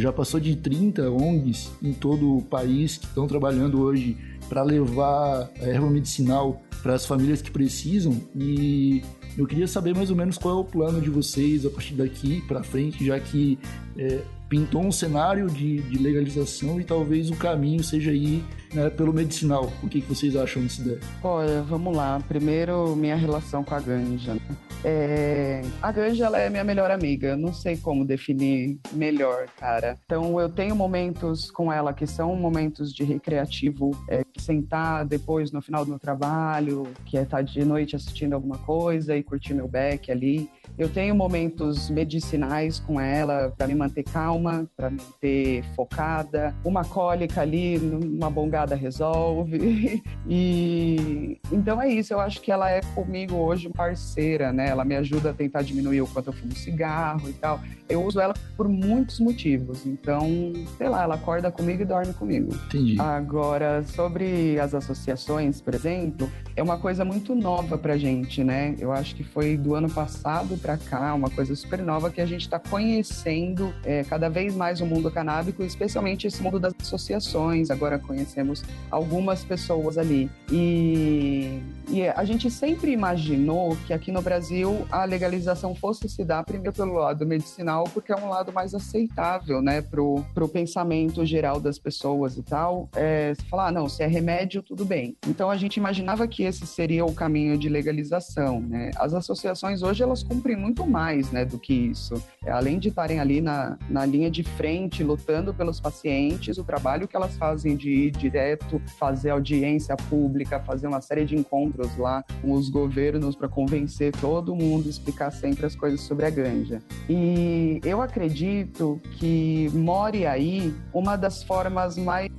já 0.00 0.12
passou 0.12 0.40
de 0.40 0.56
30 0.56 1.10
ONGs 1.10 1.70
em 1.82 1.92
todo 1.92 2.38
o 2.38 2.42
país 2.42 2.96
que 2.96 3.06
estão 3.06 3.26
trabalhando 3.26 3.80
hoje 3.80 4.16
para 4.48 4.62
levar 4.62 5.50
a 5.60 5.64
erva 5.64 5.88
medicinal 5.88 6.62
para 6.82 6.94
as 6.94 7.06
famílias 7.06 7.40
que 7.40 7.50
precisam. 7.50 8.20
E 8.34 9.02
eu 9.38 9.46
queria 9.46 9.66
saber 9.66 9.94
mais 9.94 10.10
ou 10.10 10.16
menos 10.16 10.36
qual 10.36 10.58
é 10.58 10.60
o 10.60 10.64
plano 10.64 11.00
de 11.00 11.10
vocês 11.10 11.64
a 11.64 11.70
partir 11.70 11.94
daqui 11.94 12.42
para 12.46 12.62
frente, 12.62 13.04
já 13.04 13.18
que 13.18 13.58
é, 13.96 14.20
pintou 14.48 14.82
um 14.84 14.92
cenário 14.92 15.48
de, 15.48 15.80
de, 15.82 15.98
legalização 15.98 16.80
e 16.80 16.84
talvez 16.84 17.30
o 17.30 17.36
caminho 17.36 17.82
seja 17.82 18.12
ir 18.12 18.44
né, 18.74 18.90
pelo 18.90 19.12
medicinal. 19.12 19.72
O 19.82 19.88
que, 19.88 20.00
que 20.00 20.08
vocês 20.08 20.36
acham 20.36 20.62
dessa 20.62 20.82
ideia? 20.82 21.00
Olha, 21.22 21.62
vamos 21.62 21.96
lá. 21.96 22.20
Primeiro, 22.26 22.94
minha 22.96 23.16
relação 23.16 23.62
com 23.62 23.74
a 23.74 23.80
ganja. 23.80 24.34
Né? 24.34 24.40
É... 24.84 25.62
A 25.80 25.92
ganja 25.92 26.26
ela 26.26 26.38
é 26.38 26.50
minha 26.50 26.64
melhor 26.64 26.90
amiga. 26.90 27.36
Não 27.36 27.52
sei 27.52 27.76
como 27.76 28.04
definir 28.04 28.78
melhor, 28.92 29.46
cara. 29.58 29.98
Então, 30.04 30.40
eu 30.40 30.48
tenho 30.48 30.74
momentos 30.74 31.50
com 31.50 31.72
ela 31.72 31.92
que 31.92 32.06
são 32.06 32.34
momentos 32.36 32.92
de 32.92 33.04
recreativo, 33.04 33.92
é, 34.08 34.22
sentar 34.38 35.04
depois 35.04 35.52
no 35.52 35.62
final 35.62 35.84
do 35.84 35.90
meu 35.90 35.98
trabalho, 35.98 36.84
que 37.04 37.16
é 37.16 37.22
estar 37.22 37.42
de 37.42 37.64
noite 37.64 37.96
assistindo 37.96 38.34
alguma 38.34 38.58
coisa 38.58 39.16
e 39.16 39.22
curtir 39.22 39.54
meu 39.54 39.68
back 39.68 40.10
ali. 40.10 40.50
Eu 40.76 40.88
tenho 40.88 41.14
momentos 41.14 41.88
medicinais 41.88 42.80
com 42.80 43.00
ela 43.00 43.54
para 43.56 43.68
me 43.68 43.74
manter 43.74 44.02
calma, 44.02 44.68
para 44.76 44.90
me 44.90 45.00
manter 45.00 45.62
focada. 45.76 46.54
Uma 46.64 46.84
cólica 46.84 47.40
ali, 47.40 47.78
uma 47.78 48.28
bongada 48.28 48.63
resolve. 48.72 50.02
e 50.28 51.38
então 51.52 51.80
é 51.80 51.88
isso. 51.88 52.14
Eu 52.14 52.20
acho 52.20 52.40
que 52.40 52.50
ela 52.50 52.70
é 52.70 52.80
comigo 52.94 53.36
hoje 53.36 53.68
parceira, 53.68 54.52
né? 54.52 54.68
Ela 54.68 54.84
me 54.84 54.96
ajuda 54.96 55.30
a 55.30 55.32
tentar 55.34 55.62
diminuir 55.62 56.02
o 56.02 56.06
quanto 56.06 56.28
eu 56.28 56.32
fumo 56.32 56.54
cigarro 56.54 57.28
e 57.28 57.32
tal. 57.32 57.60
Eu 57.88 58.02
uso 58.02 58.20
ela 58.20 58.34
por 58.56 58.68
muitos 58.68 59.20
motivos. 59.20 59.84
Então, 59.84 60.52
sei 60.78 60.88
lá, 60.88 61.02
ela 61.02 61.16
acorda 61.16 61.50
comigo 61.50 61.82
e 61.82 61.84
dorme 61.84 62.14
comigo. 62.14 62.54
Entendi. 62.66 62.98
Agora, 63.00 63.82
sobre 63.82 64.58
as 64.58 64.74
associações, 64.74 65.60
por 65.60 65.74
exemplo, 65.74 66.30
é 66.56 66.62
uma 66.62 66.78
coisa 66.78 67.04
muito 67.04 67.34
nova 67.34 67.76
pra 67.76 67.96
gente, 67.96 68.44
né? 68.44 68.74
Eu 68.78 68.92
acho 68.92 69.14
que 69.14 69.24
foi 69.24 69.56
do 69.56 69.74
ano 69.74 69.90
passado 69.90 70.56
para 70.56 70.76
cá, 70.76 71.12
uma 71.14 71.28
coisa 71.28 71.54
super 71.54 71.82
nova 71.82 72.10
que 72.10 72.20
a 72.20 72.26
gente 72.26 72.42
está 72.42 72.58
conhecendo 72.58 73.74
é, 73.84 74.04
cada 74.04 74.28
vez 74.28 74.54
mais 74.54 74.80
o 74.80 74.86
mundo 74.86 75.10
canábico, 75.10 75.62
especialmente 75.62 76.26
esse 76.26 76.42
mundo 76.42 76.58
das 76.60 76.74
associações. 76.80 77.70
Agora 77.70 77.98
conhecemos 77.98 78.53
algumas 78.90 79.44
pessoas 79.44 79.98
ali. 79.98 80.30
E, 80.50 81.60
e 81.88 82.06
a 82.06 82.24
gente 82.24 82.50
sempre 82.50 82.92
imaginou 82.92 83.76
que 83.86 83.92
aqui 83.92 84.12
no 84.12 84.22
Brasil 84.22 84.86
a 84.90 85.04
legalização 85.04 85.74
fosse 85.74 86.08
se 86.08 86.24
dar 86.24 86.44
primeiro 86.44 86.72
pelo 86.72 86.94
lado 86.94 87.26
medicinal, 87.26 87.84
porque 87.92 88.12
é 88.12 88.16
um 88.16 88.28
lado 88.28 88.52
mais 88.52 88.74
aceitável, 88.74 89.62
né, 89.62 89.80
pro, 89.80 90.24
pro 90.34 90.48
pensamento 90.48 91.24
geral 91.24 91.60
das 91.60 91.78
pessoas 91.78 92.36
e 92.36 92.42
tal. 92.42 92.88
É, 92.94 93.34
falar, 93.48 93.68
ah, 93.68 93.72
não, 93.72 93.88
se 93.88 94.02
é 94.02 94.06
remédio, 94.06 94.62
tudo 94.62 94.84
bem. 94.84 95.16
Então 95.26 95.50
a 95.50 95.56
gente 95.56 95.76
imaginava 95.76 96.26
que 96.28 96.42
esse 96.42 96.66
seria 96.66 97.04
o 97.04 97.14
caminho 97.14 97.56
de 97.56 97.68
legalização, 97.68 98.60
né? 98.60 98.90
As 98.96 99.14
associações 99.14 99.82
hoje 99.82 100.02
elas 100.02 100.22
cumprem 100.22 100.56
muito 100.56 100.86
mais 100.86 101.30
né, 101.30 101.44
do 101.44 101.58
que 101.58 101.72
isso. 101.72 102.22
É, 102.44 102.50
além 102.50 102.78
de 102.78 102.88
estarem 102.88 103.20
ali 103.20 103.40
na, 103.40 103.78
na 103.88 104.04
linha 104.04 104.30
de 104.30 104.42
frente, 104.42 105.02
lutando 105.02 105.54
pelos 105.54 105.80
pacientes, 105.80 106.58
o 106.58 106.64
trabalho 106.64 107.08
que 107.08 107.16
elas 107.16 107.36
fazem 107.36 107.76
de 107.76 107.90
ir 107.90 108.10
direto, 108.44 108.80
fazer 108.98 109.30
audiência 109.30 109.96
pública, 109.96 110.60
fazer 110.60 110.86
uma 110.86 111.00
série 111.00 111.24
de 111.24 111.34
encontros 111.34 111.96
lá 111.96 112.22
com 112.42 112.52
os 112.52 112.68
governos 112.68 113.34
para 113.34 113.48
convencer 113.48 114.12
todo 114.12 114.54
mundo, 114.54 114.88
explicar 114.88 115.30
sempre 115.30 115.64
as 115.66 115.74
coisas 115.74 116.00
sobre 116.02 116.26
a 116.26 116.30
ganja. 116.30 116.82
E 117.08 117.80
eu 117.84 118.02
acredito 118.02 119.00
que 119.18 119.70
more 119.72 120.26
aí 120.26 120.74
uma 120.92 121.16
das 121.16 121.42
formas 121.42 121.96
mais 121.96 122.30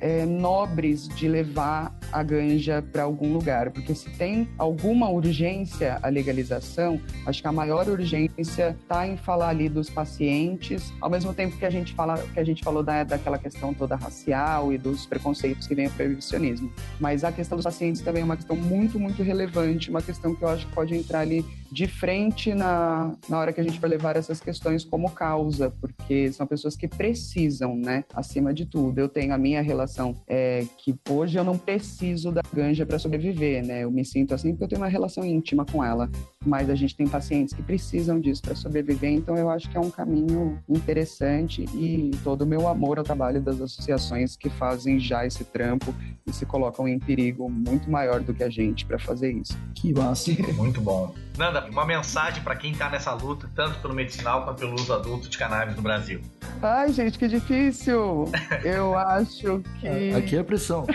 é, 0.00 0.24
nobres 0.24 1.08
de 1.08 1.28
levar 1.28 1.94
a 2.12 2.22
ganja 2.22 2.82
para 2.92 3.02
algum 3.02 3.32
lugar, 3.32 3.70
porque 3.70 3.94
se 3.94 4.08
tem 4.10 4.48
alguma 4.58 5.10
urgência 5.10 5.98
a 6.02 6.08
legalização, 6.08 7.00
acho 7.26 7.42
que 7.42 7.48
a 7.48 7.52
maior 7.52 7.88
urgência 7.88 8.76
está 8.80 9.06
em 9.06 9.16
falar 9.16 9.48
ali 9.48 9.68
dos 9.68 9.90
pacientes, 9.90 10.92
ao 11.00 11.10
mesmo 11.10 11.34
tempo 11.34 11.56
que 11.56 11.66
a 11.66 11.70
gente 11.70 11.94
fala 11.94 12.16
que 12.18 12.38
a 12.38 12.44
gente 12.44 12.62
falou 12.62 12.82
da, 12.82 13.02
daquela 13.02 13.38
questão 13.38 13.74
toda 13.74 13.96
racial 13.96 14.72
e 14.72 14.78
dos 14.78 15.05
preconceitos 15.06 15.66
que 15.66 15.74
vem 15.74 15.86
o 15.86 15.90
proibicionismo. 15.90 16.72
Mas 17.00 17.24
a 17.24 17.32
questão 17.32 17.56
dos 17.56 17.64
pacientes 17.64 18.02
também 18.02 18.22
é 18.22 18.24
uma 18.24 18.36
questão 18.36 18.56
muito, 18.56 18.98
muito 18.98 19.22
relevante, 19.22 19.90
uma 19.90 20.02
questão 20.02 20.34
que 20.34 20.42
eu 20.42 20.48
acho 20.48 20.66
que 20.66 20.72
pode 20.72 20.94
entrar 20.94 21.20
ali 21.20 21.44
de 21.70 21.86
frente 21.86 22.54
na, 22.54 23.14
na 23.28 23.38
hora 23.38 23.52
que 23.52 23.60
a 23.60 23.64
gente 23.64 23.78
vai 23.80 23.90
levar 23.90 24.16
essas 24.16 24.40
questões 24.40 24.84
como 24.84 25.10
causa, 25.10 25.70
porque 25.80 26.32
são 26.32 26.46
pessoas 26.46 26.76
que 26.76 26.88
precisam, 26.88 27.76
né? 27.76 28.04
Acima 28.14 28.54
de 28.54 28.66
tudo. 28.66 28.98
Eu 28.98 29.08
tenho 29.08 29.34
a 29.34 29.38
minha 29.38 29.62
relação 29.62 30.14
é, 30.26 30.64
que 30.78 30.94
hoje 31.08 31.38
eu 31.38 31.44
não 31.44 31.58
preciso 31.58 32.32
da 32.32 32.42
ganja 32.52 32.86
para 32.86 32.98
sobreviver, 32.98 33.64
né? 33.64 33.84
Eu 33.84 33.90
me 33.90 34.04
sinto 34.04 34.34
assim 34.34 34.52
porque 34.52 34.64
eu 34.64 34.68
tenho 34.68 34.80
uma 34.80 34.88
relação 34.88 35.24
íntima 35.24 35.64
com 35.64 35.84
ela. 35.84 36.10
Mas 36.46 36.70
a 36.70 36.74
gente 36.74 36.96
tem 36.96 37.06
pacientes 37.06 37.52
que 37.52 37.62
precisam 37.62 38.20
disso 38.20 38.42
para 38.42 38.54
sobreviver, 38.54 39.10
então 39.10 39.36
eu 39.36 39.50
acho 39.50 39.68
que 39.68 39.76
é 39.76 39.80
um 39.80 39.90
caminho 39.90 40.62
interessante 40.68 41.64
e 41.74 42.10
todo 42.22 42.42
o 42.42 42.46
meu 42.46 42.68
amor 42.68 42.98
ao 42.98 43.04
trabalho 43.04 43.40
das 43.40 43.60
associações 43.60 44.36
que 44.36 44.48
fazem 44.48 44.98
já 44.98 45.26
esse 45.26 45.44
trampo 45.44 45.94
e 46.26 46.32
se 46.32 46.46
colocam 46.46 46.86
em 46.88 46.98
perigo 46.98 47.48
muito 47.50 47.90
maior 47.90 48.20
do 48.20 48.32
que 48.32 48.42
a 48.42 48.48
gente 48.48 48.86
para 48.86 48.98
fazer 48.98 49.32
isso. 49.32 49.58
Que 49.74 49.92
massa. 49.92 50.30
Muito 50.56 50.80
bom. 50.80 51.14
Nanda, 51.36 51.66
uma 51.66 51.84
mensagem 51.84 52.42
para 52.42 52.56
quem 52.56 52.72
está 52.72 52.88
nessa 52.90 53.12
luta, 53.12 53.48
tanto 53.54 53.78
pelo 53.80 53.94
medicinal 53.94 54.44
quanto 54.44 54.58
pelo 54.58 54.74
uso 54.74 54.92
adulto 54.92 55.28
de 55.28 55.36
cannabis 55.36 55.76
no 55.76 55.82
Brasil. 55.82 56.20
Ai, 56.62 56.92
gente, 56.92 57.18
que 57.18 57.28
difícil! 57.28 58.24
Eu 58.64 58.96
acho 58.98 59.62
que. 59.80 60.14
Aqui 60.14 60.36
é 60.36 60.42
pressão. 60.42 60.86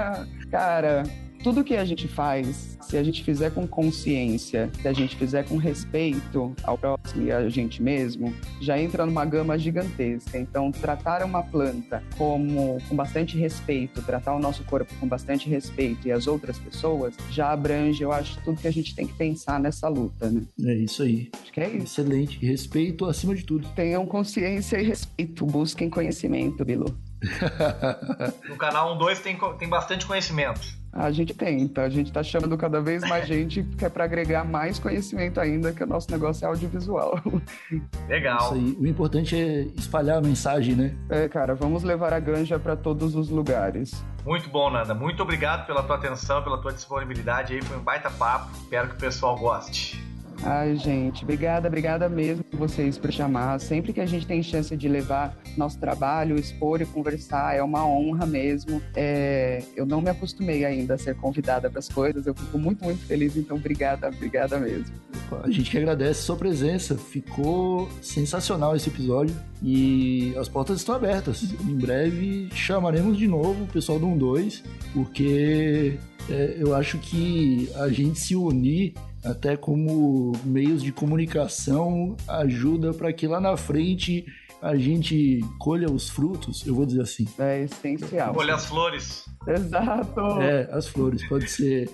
Cara, 0.50 1.02
tudo 1.42 1.64
que 1.64 1.74
a 1.74 1.84
gente 1.84 2.06
faz, 2.06 2.78
se 2.82 2.96
a 2.96 3.02
gente 3.02 3.22
fizer 3.24 3.50
com 3.50 3.66
consciência, 3.66 4.70
se 4.80 4.88
a 4.88 4.92
gente 4.92 5.16
fizer 5.16 5.44
com 5.44 5.56
respeito 5.56 6.54
ao 6.64 6.76
próximo 6.76 7.26
e 7.26 7.32
a 7.32 7.48
gente 7.48 7.82
mesmo, 7.82 8.34
já 8.60 8.78
entra 8.78 9.06
numa 9.06 9.24
gama 9.24 9.58
gigantesca. 9.58 10.38
Então, 10.38 10.70
tratar 10.70 11.24
uma 11.24 11.42
planta 11.42 12.02
como 12.18 12.78
com 12.88 12.96
bastante 12.96 13.38
respeito, 13.38 14.02
tratar 14.02 14.34
o 14.34 14.38
nosso 14.38 14.64
corpo 14.64 14.92
com 14.98 15.06
bastante 15.06 15.48
respeito 15.48 16.06
e 16.06 16.12
as 16.12 16.26
outras 16.26 16.58
pessoas, 16.58 17.14
já 17.30 17.52
abrange, 17.52 18.02
eu 18.02 18.12
acho, 18.12 18.38
tudo 18.42 18.60
que 18.60 18.68
a 18.68 18.72
gente 18.72 18.94
tem 18.94 19.06
que 19.06 19.14
pensar 19.14 19.58
nessa 19.58 19.88
luta, 19.88 20.28
né? 20.28 20.42
É 20.64 20.74
isso 20.74 21.02
aí. 21.02 21.30
Acho 21.40 21.52
que 21.52 21.60
é 21.60 21.68
isso. 21.68 22.00
Excelente. 22.00 22.44
Respeito 22.44 23.06
acima 23.06 23.34
de 23.34 23.44
tudo. 23.44 23.68
Tenham 23.74 24.04
consciência 24.04 24.78
e 24.78 24.84
respeito, 24.84 25.46
busquem 25.46 25.88
conhecimento, 25.88 26.64
Bilu. 26.64 26.96
no 28.48 28.56
canal 28.56 28.98
1-2 28.98 29.18
tem, 29.20 29.38
tem 29.58 29.68
bastante 29.68 30.06
conhecimento. 30.06 30.79
A 30.92 31.10
gente 31.12 31.32
tenta, 31.32 31.82
a 31.82 31.88
gente 31.88 32.08
está 32.08 32.22
chamando 32.22 32.56
cada 32.58 32.80
vez 32.80 33.02
mais 33.08 33.26
gente 33.26 33.62
que 33.62 33.84
é 33.84 33.88
para 33.88 34.04
agregar 34.04 34.44
mais 34.44 34.78
conhecimento 34.78 35.40
ainda, 35.40 35.72
que 35.72 35.84
o 35.84 35.86
nosso 35.86 36.10
negócio 36.10 36.44
é 36.44 36.48
audiovisual. 36.48 37.20
Legal. 38.08 38.38
Isso 38.38 38.54
aí. 38.54 38.76
O 38.78 38.86
importante 38.86 39.36
é 39.36 39.62
espalhar 39.78 40.18
a 40.18 40.20
mensagem, 40.20 40.74
né? 40.74 40.94
É, 41.08 41.28
cara, 41.28 41.54
vamos 41.54 41.84
levar 41.84 42.12
a 42.12 42.18
ganja 42.18 42.58
para 42.58 42.74
todos 42.74 43.14
os 43.14 43.30
lugares. 43.30 44.04
Muito 44.24 44.48
bom, 44.50 44.70
Nanda. 44.70 44.92
Muito 44.92 45.22
obrigado 45.22 45.66
pela 45.66 45.82
tua 45.82 45.96
atenção, 45.96 46.42
pela 46.42 46.58
tua 46.58 46.72
disponibilidade 46.72 47.54
aí. 47.54 47.62
Foi 47.62 47.76
um 47.76 47.82
baita 47.82 48.10
papo. 48.10 48.50
Espero 48.56 48.88
que 48.88 48.94
o 48.94 48.98
pessoal 48.98 49.36
goste. 49.38 50.09
Ai, 50.42 50.74
gente, 50.76 51.22
obrigada, 51.22 51.68
obrigada 51.68 52.08
mesmo 52.08 52.44
vocês 52.60 52.98
por 52.98 53.10
chamar. 53.10 53.58
Sempre 53.58 53.92
que 53.92 54.00
a 54.00 54.06
gente 54.06 54.26
tem 54.26 54.42
chance 54.42 54.76
de 54.76 54.88
levar 54.88 55.36
nosso 55.56 55.78
trabalho, 55.78 56.36
expor 56.36 56.80
e 56.80 56.86
conversar, 56.86 57.56
é 57.56 57.62
uma 57.62 57.86
honra 57.86 58.26
mesmo. 58.26 58.80
É, 58.94 59.62
eu 59.74 59.86
não 59.86 60.00
me 60.00 60.10
acostumei 60.10 60.64
ainda 60.64 60.94
a 60.94 60.98
ser 60.98 61.16
convidada 61.16 61.70
para 61.70 61.78
as 61.78 61.88
coisas, 61.88 62.26
eu 62.26 62.34
fico 62.34 62.58
muito, 62.58 62.84
muito 62.84 63.04
feliz, 63.06 63.36
então 63.36 63.56
obrigada, 63.56 64.08
obrigada 64.08 64.58
mesmo. 64.58 64.94
A 65.42 65.50
gente 65.50 65.70
que 65.70 65.78
agradece 65.78 66.20
a 66.20 66.24
sua 66.24 66.36
presença, 66.36 66.96
ficou 66.96 67.88
sensacional 68.02 68.74
esse 68.74 68.88
episódio 68.88 69.34
e 69.62 70.34
as 70.36 70.48
portas 70.48 70.78
estão 70.78 70.94
abertas. 70.94 71.42
Em 71.42 71.76
breve 71.76 72.48
chamaremos 72.52 73.16
de 73.16 73.28
novo 73.28 73.64
o 73.64 73.66
pessoal 73.66 73.98
do 73.98 74.10
12, 74.14 74.62
porque 74.92 75.98
é, 76.30 76.56
eu 76.58 76.74
acho 76.74 76.98
que 76.98 77.70
a 77.74 77.88
gente 77.88 78.18
se 78.18 78.36
unir 78.36 78.94
até 79.24 79.56
como 79.56 80.32
meios 80.44 80.82
de 80.82 80.92
comunicação 80.92 82.16
ajuda 82.26 82.94
para 82.94 83.12
que 83.12 83.26
lá 83.26 83.40
na 83.40 83.56
frente 83.56 84.24
a 84.62 84.76
gente 84.76 85.40
colha 85.58 85.90
os 85.90 86.10
frutos, 86.10 86.66
eu 86.66 86.74
vou 86.74 86.84
dizer 86.84 87.00
assim. 87.00 87.26
É 87.38 87.62
essencial. 87.62 88.34
Colha 88.34 88.54
as 88.54 88.66
flores. 88.66 89.24
Exato. 89.46 90.20
É, 90.40 90.68
as 90.70 90.86
flores, 90.86 91.26
pode 91.26 91.48
ser. 91.48 91.88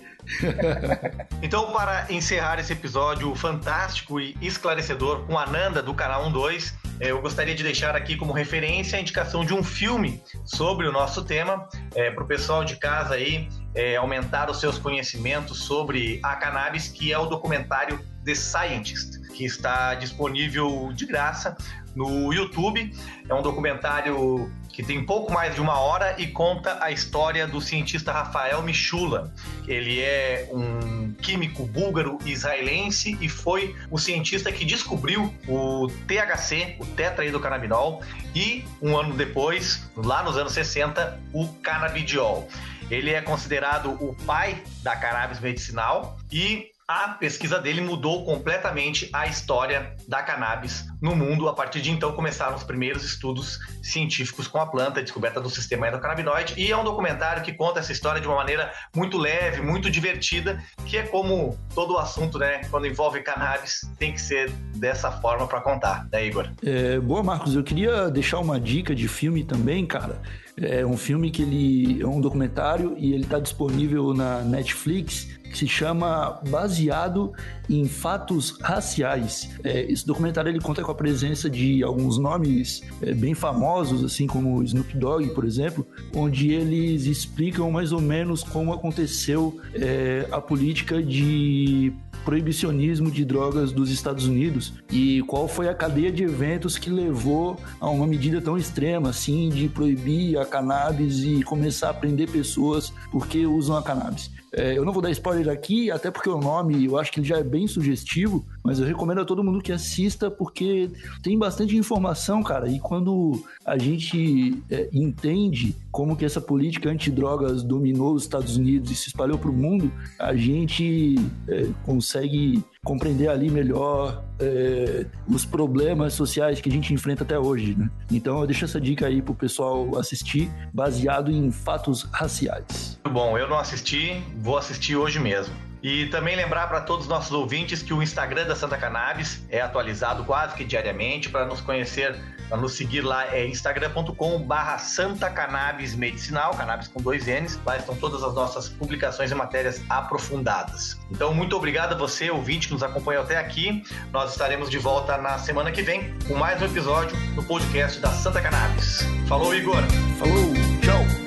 então, 1.41 1.71
para 1.73 2.13
encerrar 2.13 2.59
esse 2.59 2.73
episódio 2.73 3.33
fantástico 3.37 4.21
e 4.21 4.37
esclarecedor 4.43 5.25
com 5.27 5.39
a 5.39 5.47
Nanda 5.47 5.81
do 5.81 5.95
canal 5.95 6.29
12, 6.29 6.75
eh, 6.99 7.13
eu 7.13 7.23
gostaria 7.23 7.55
de 7.55 7.63
deixar 7.63 7.95
aqui 7.95 8.17
como 8.17 8.33
referência 8.33 8.99
a 8.99 9.01
indicação 9.01 9.45
de 9.45 9.55
um 9.55 9.63
filme 9.63 10.21
sobre 10.45 10.89
o 10.89 10.93
nosso 10.93 11.25
tema, 11.25 11.69
é, 11.95 12.11
para 12.11 12.25
o 12.25 12.27
pessoal 12.27 12.65
de 12.65 12.77
casa 12.77 13.15
aí 13.15 13.49
é, 13.77 13.95
aumentar 13.97 14.51
os 14.51 14.59
seus 14.59 14.79
conhecimentos 14.79 15.61
sobre 15.61 16.19
a 16.23 16.35
cannabis, 16.35 16.89
que 16.89 17.13
é 17.13 17.19
o 17.19 17.27
documentário 17.27 18.01
The 18.25 18.35
Scientist, 18.35 19.21
que 19.35 19.45
está 19.45 19.95
disponível 19.95 20.91
de 20.95 21.05
graça 21.05 21.57
no 21.95 22.33
YouTube. 22.33 22.93
É 23.29 23.35
um 23.35 23.43
documentário 23.43 24.51
que 24.77 24.83
tem 24.83 25.05
pouco 25.05 25.33
mais 25.33 25.55
de 25.55 25.61
uma 25.61 25.79
hora 25.79 26.15
e 26.19 26.27
conta 26.27 26.79
a 26.83 26.91
história 26.91 27.47
do 27.47 27.63
cientista 27.63 28.13
Rafael 28.13 28.63
Michula. 28.63 29.33
Ele 29.67 30.01
é 30.01 30.49
um 30.53 31.13
químico 31.15 31.65
búlgaro 31.67 32.19
israelense 32.27 33.17
e 33.21 33.29
foi 33.29 33.75
o 33.91 33.99
cientista 33.99 34.53
que 34.53 34.67
descobriu 34.67 35.35
o 35.49 35.89
THC, 36.07 36.77
o 36.79 36.85
tetraidrocannabinol, 36.85 38.03
e 38.35 38.65
um 38.83 38.97
ano 38.99 39.15
depois, 39.15 39.89
lá 39.97 40.23
nos 40.23 40.37
anos 40.37 40.53
60, 40.53 41.19
o 41.33 41.49
canabidiol. 41.63 42.47
Ele 42.91 43.11
é 43.11 43.21
considerado 43.21 43.91
o 44.01 44.15
pai 44.25 44.63
da 44.83 44.95
cannabis 44.97 45.41
medicinal 45.41 46.17
e 46.33 46.71
a 46.89 47.09
pesquisa 47.09 47.59
dele 47.59 47.81
mudou 47.81 48.25
completamente 48.25 49.11
a 49.13 49.27
história 49.27 49.97
da 50.07 50.23
cannabis 50.23 50.85
no 51.03 51.17
mundo. 51.17 51.49
A 51.49 51.53
partir 51.53 51.81
de 51.81 51.91
então 51.91 52.13
começaram 52.13 52.55
os 52.55 52.63
primeiros 52.63 53.03
estudos 53.03 53.59
científicos 53.83 54.47
com 54.47 54.59
a 54.59 54.67
planta, 54.67 55.01
a 55.01 55.03
descoberta 55.03 55.41
do 55.41 55.51
sistema 55.51 55.89
endocannabinoide, 55.89 56.55
e 56.57 56.71
é 56.71 56.77
um 56.77 56.85
documentário 56.85 57.43
que 57.43 57.53
conta 57.53 57.81
essa 57.81 57.91
história 57.91 58.21
de 58.21 58.29
uma 58.29 58.37
maneira 58.37 58.73
muito 58.95 59.19
leve, 59.19 59.63
muito 59.63 59.91
divertida, 59.91 60.63
que 60.85 60.97
é 60.97 61.03
como 61.03 61.59
todo 61.75 61.99
assunto, 61.99 62.39
né, 62.39 62.61
quando 62.71 62.87
envolve 62.87 63.21
cannabis, 63.21 63.81
tem 63.99 64.13
que 64.13 64.21
ser 64.21 64.51
dessa 64.77 65.11
forma 65.11 65.49
para 65.49 65.61
contar, 65.61 66.07
né, 66.13 66.25
Igor? 66.25 66.49
É, 66.65 67.01
boa, 67.01 67.23
Marcos, 67.23 67.57
eu 67.57 67.65
queria 67.65 68.09
deixar 68.11 68.39
uma 68.39 68.61
dica 68.61 68.95
de 68.95 69.09
filme 69.09 69.43
também, 69.43 69.85
cara. 69.85 70.23
É 70.59 70.87
um 70.87 70.97
filme 70.97 71.31
que 71.31 71.43
ele 71.43 72.03
é 72.03 72.07
um 72.07 72.21
documentário 72.21 72.95
e 72.97 73.13
ele 73.13 73.25
está 73.25 73.39
disponível 73.39 74.15
na 74.15 74.41
Netflix 74.41 75.29
que 75.51 75.59
se 75.59 75.69
chama 75.69 76.41
Baseado 76.49 77.33
em 77.69 77.87
Fatos 77.87 78.59
Raciais. 78.61 79.51
É, 79.63 79.91
esse 79.91 80.07
documentário 80.07 80.51
ele 80.51 80.61
conta 80.61 80.83
com 80.83 80.91
a 80.91 80.95
presença 80.95 81.49
de 81.49 81.83
alguns 81.83 82.19
nomes 82.19 82.83
é, 83.03 83.13
bem 83.13 83.35
famosos, 83.35 84.05
assim 84.05 84.27
como 84.27 84.63
Snoop 84.63 84.97
Dogg, 84.97 85.29
por 85.31 85.45
exemplo, 85.45 85.87
onde 86.15 86.53
eles 86.53 87.07
explicam 87.07 87.71
mais 87.71 87.93
ou 87.93 88.01
menos 88.01 88.43
como 88.43 88.73
aconteceu 88.73 89.61
é, 89.75 90.27
a 90.31 90.41
política 90.41 91.03
de 91.03 91.93
proibicionismo 92.27 93.09
de 93.09 93.25
drogas 93.25 93.71
dos 93.71 93.89
Estados 93.89 94.27
Unidos 94.27 94.75
e 94.91 95.23
qual 95.29 95.47
foi 95.47 95.69
a 95.69 95.75
cadeia 95.75 96.11
de 96.11 96.25
eventos 96.25 96.77
que 96.77 96.91
levou 96.91 97.57
a 97.81 97.89
uma 97.89 98.05
medida 98.05 98.41
tão 98.43 98.59
extrema 98.59 99.11
assim 99.11 99.49
de 99.49 99.69
proibir 99.69 100.37
a 100.37 100.45
cannabis 100.45 101.23
e 101.23 101.45
começar 101.45 101.91
a 101.91 101.95
prender 101.95 102.29
pessoas 102.29 102.93
porque 103.13 103.47
usam 103.47 103.77
a 103.77 103.83
cannabis. 103.83 104.29
É, 104.57 104.77
eu 104.77 104.87
não 104.87 104.93
vou 104.93 105.03
dar 105.03 105.11
spoiler 105.11 105.53
aqui, 105.53 105.91
até 105.91 106.11
porque 106.11 106.31
o 106.31 106.39
nome 106.39 106.87
eu 106.87 106.99
acho 106.99 107.13
que 107.13 107.21
ele 107.21 107.29
já 107.29 107.37
é 107.37 107.43
bem 107.43 107.69
sugestivo, 107.69 108.43
mas 108.65 108.79
eu 108.79 108.87
recomendo 108.87 109.21
a 109.21 109.25
todo 109.25 109.45
mundo 109.45 109.63
que 109.63 109.71
assista 109.71 110.31
porque 110.31 110.91
tem 111.23 111.39
bastante 111.39 111.77
informação, 111.77 112.43
cara. 112.43 112.67
E 112.67 112.81
quando 112.81 113.45
a 113.67 113.77
gente 113.77 114.63
é, 114.71 114.89
entende 114.95 115.77
como 115.93 116.17
que 116.17 116.25
essa 116.25 116.41
política 116.41 116.89
antidrogas 116.89 117.63
dominou 117.63 118.15
os 118.15 118.23
Estados 118.23 118.57
Unidos 118.57 118.91
e 118.91 118.95
se 118.95 119.09
espalhou 119.09 119.37
para 119.37 119.51
o 119.51 119.53
mundo, 119.53 119.93
a 120.19 120.35
gente 120.35 121.17
é, 121.47 121.67
consegue 121.85 122.65
compreender 122.87 123.29
ali 123.29 123.51
melhor 123.51 124.25
é, 124.39 125.05
os 125.29 125.45
problemas 125.45 126.15
sociais 126.15 126.61
que 126.61 126.69
a 126.69 126.73
gente 126.73 126.95
enfrenta 126.95 127.25
até 127.25 127.37
hoje, 127.37 127.75
né? 127.77 127.91
Então 128.13 128.41
eu 128.41 128.47
deixo 128.47 128.65
essa 128.65 128.81
dica 128.81 129.09
aí 129.09 129.21
pro 129.21 129.35
pessoal 129.35 129.99
assistir, 129.99 130.49
baseado 130.73 131.31
em 131.31 131.51
fatos 131.51 132.05
raciais. 132.13 132.99
Bom, 133.11 133.37
eu 133.37 133.49
não 133.49 133.59
assisti, 133.59 134.23
vou 134.37 134.57
assistir 134.57 134.95
hoje 134.95 135.19
mesmo. 135.19 135.53
E 135.83 136.07
também 136.07 136.35
lembrar 136.37 136.67
para 136.69 136.81
todos 136.81 137.05
os 137.05 137.09
nossos 137.09 137.33
ouvintes 137.33 137.83
que 137.83 137.93
o 137.93 138.03
Instagram 138.03 138.47
da 138.47 138.57
Santa 138.57 138.77
Cannabis 138.77 139.45
é 139.49 139.61
atualizado 139.61 140.25
quase 140.25 140.55
que 140.55 140.65
diariamente 140.65 141.29
para 141.29 141.45
nos 141.45 141.61
conhecer, 141.61 142.17
para 142.49 142.57
nos 142.59 142.75
seguir 142.75 143.03
lá 143.03 143.27
é 143.35 143.47
instagram.com/barra 143.47 144.79
Santa 144.79 145.29
Cannabis 145.31 145.95
Medicinal, 145.95 146.55
cannabis 146.55 146.89
com 146.89 147.01
dois 147.01 147.27
N's. 147.27 147.61
Lá 147.65 147.77
estão 147.77 147.95
todas 147.97 148.23
as 148.23 148.35
nossas 148.35 148.69
publicações 148.69 149.31
e 149.31 149.35
matérias 149.35 149.83
aprofundadas. 149.89 150.99
Então, 151.11 151.35
muito 151.35 151.57
obrigado 151.57 151.93
a 151.93 151.97
você, 151.97 152.31
ouvinte, 152.31 152.69
que 152.69 152.75
nos 152.75 152.83
acompanhou 152.83 153.23
até 153.23 153.37
aqui. 153.37 153.83
Nós 154.13 154.33
estaremos 154.33 154.71
de 154.71 154.79
volta 154.79 155.17
na 155.19 155.39
semana 155.39 155.71
que 155.71 155.83
vem 155.83 156.15
com 156.27 156.35
mais 156.35 156.61
um 156.63 156.67
episódio 156.67 157.17
do 157.35 157.43
podcast 157.43 158.01
da 158.01 158.11
Santa 158.11 158.41
Cannabis. 158.41 159.05
Falou, 159.29 159.55
Igor! 159.55 159.83
Falou, 160.19 160.55
tchau! 160.83 161.26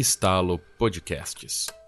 Estalo 0.00 0.58
Podcasts. 0.78 1.79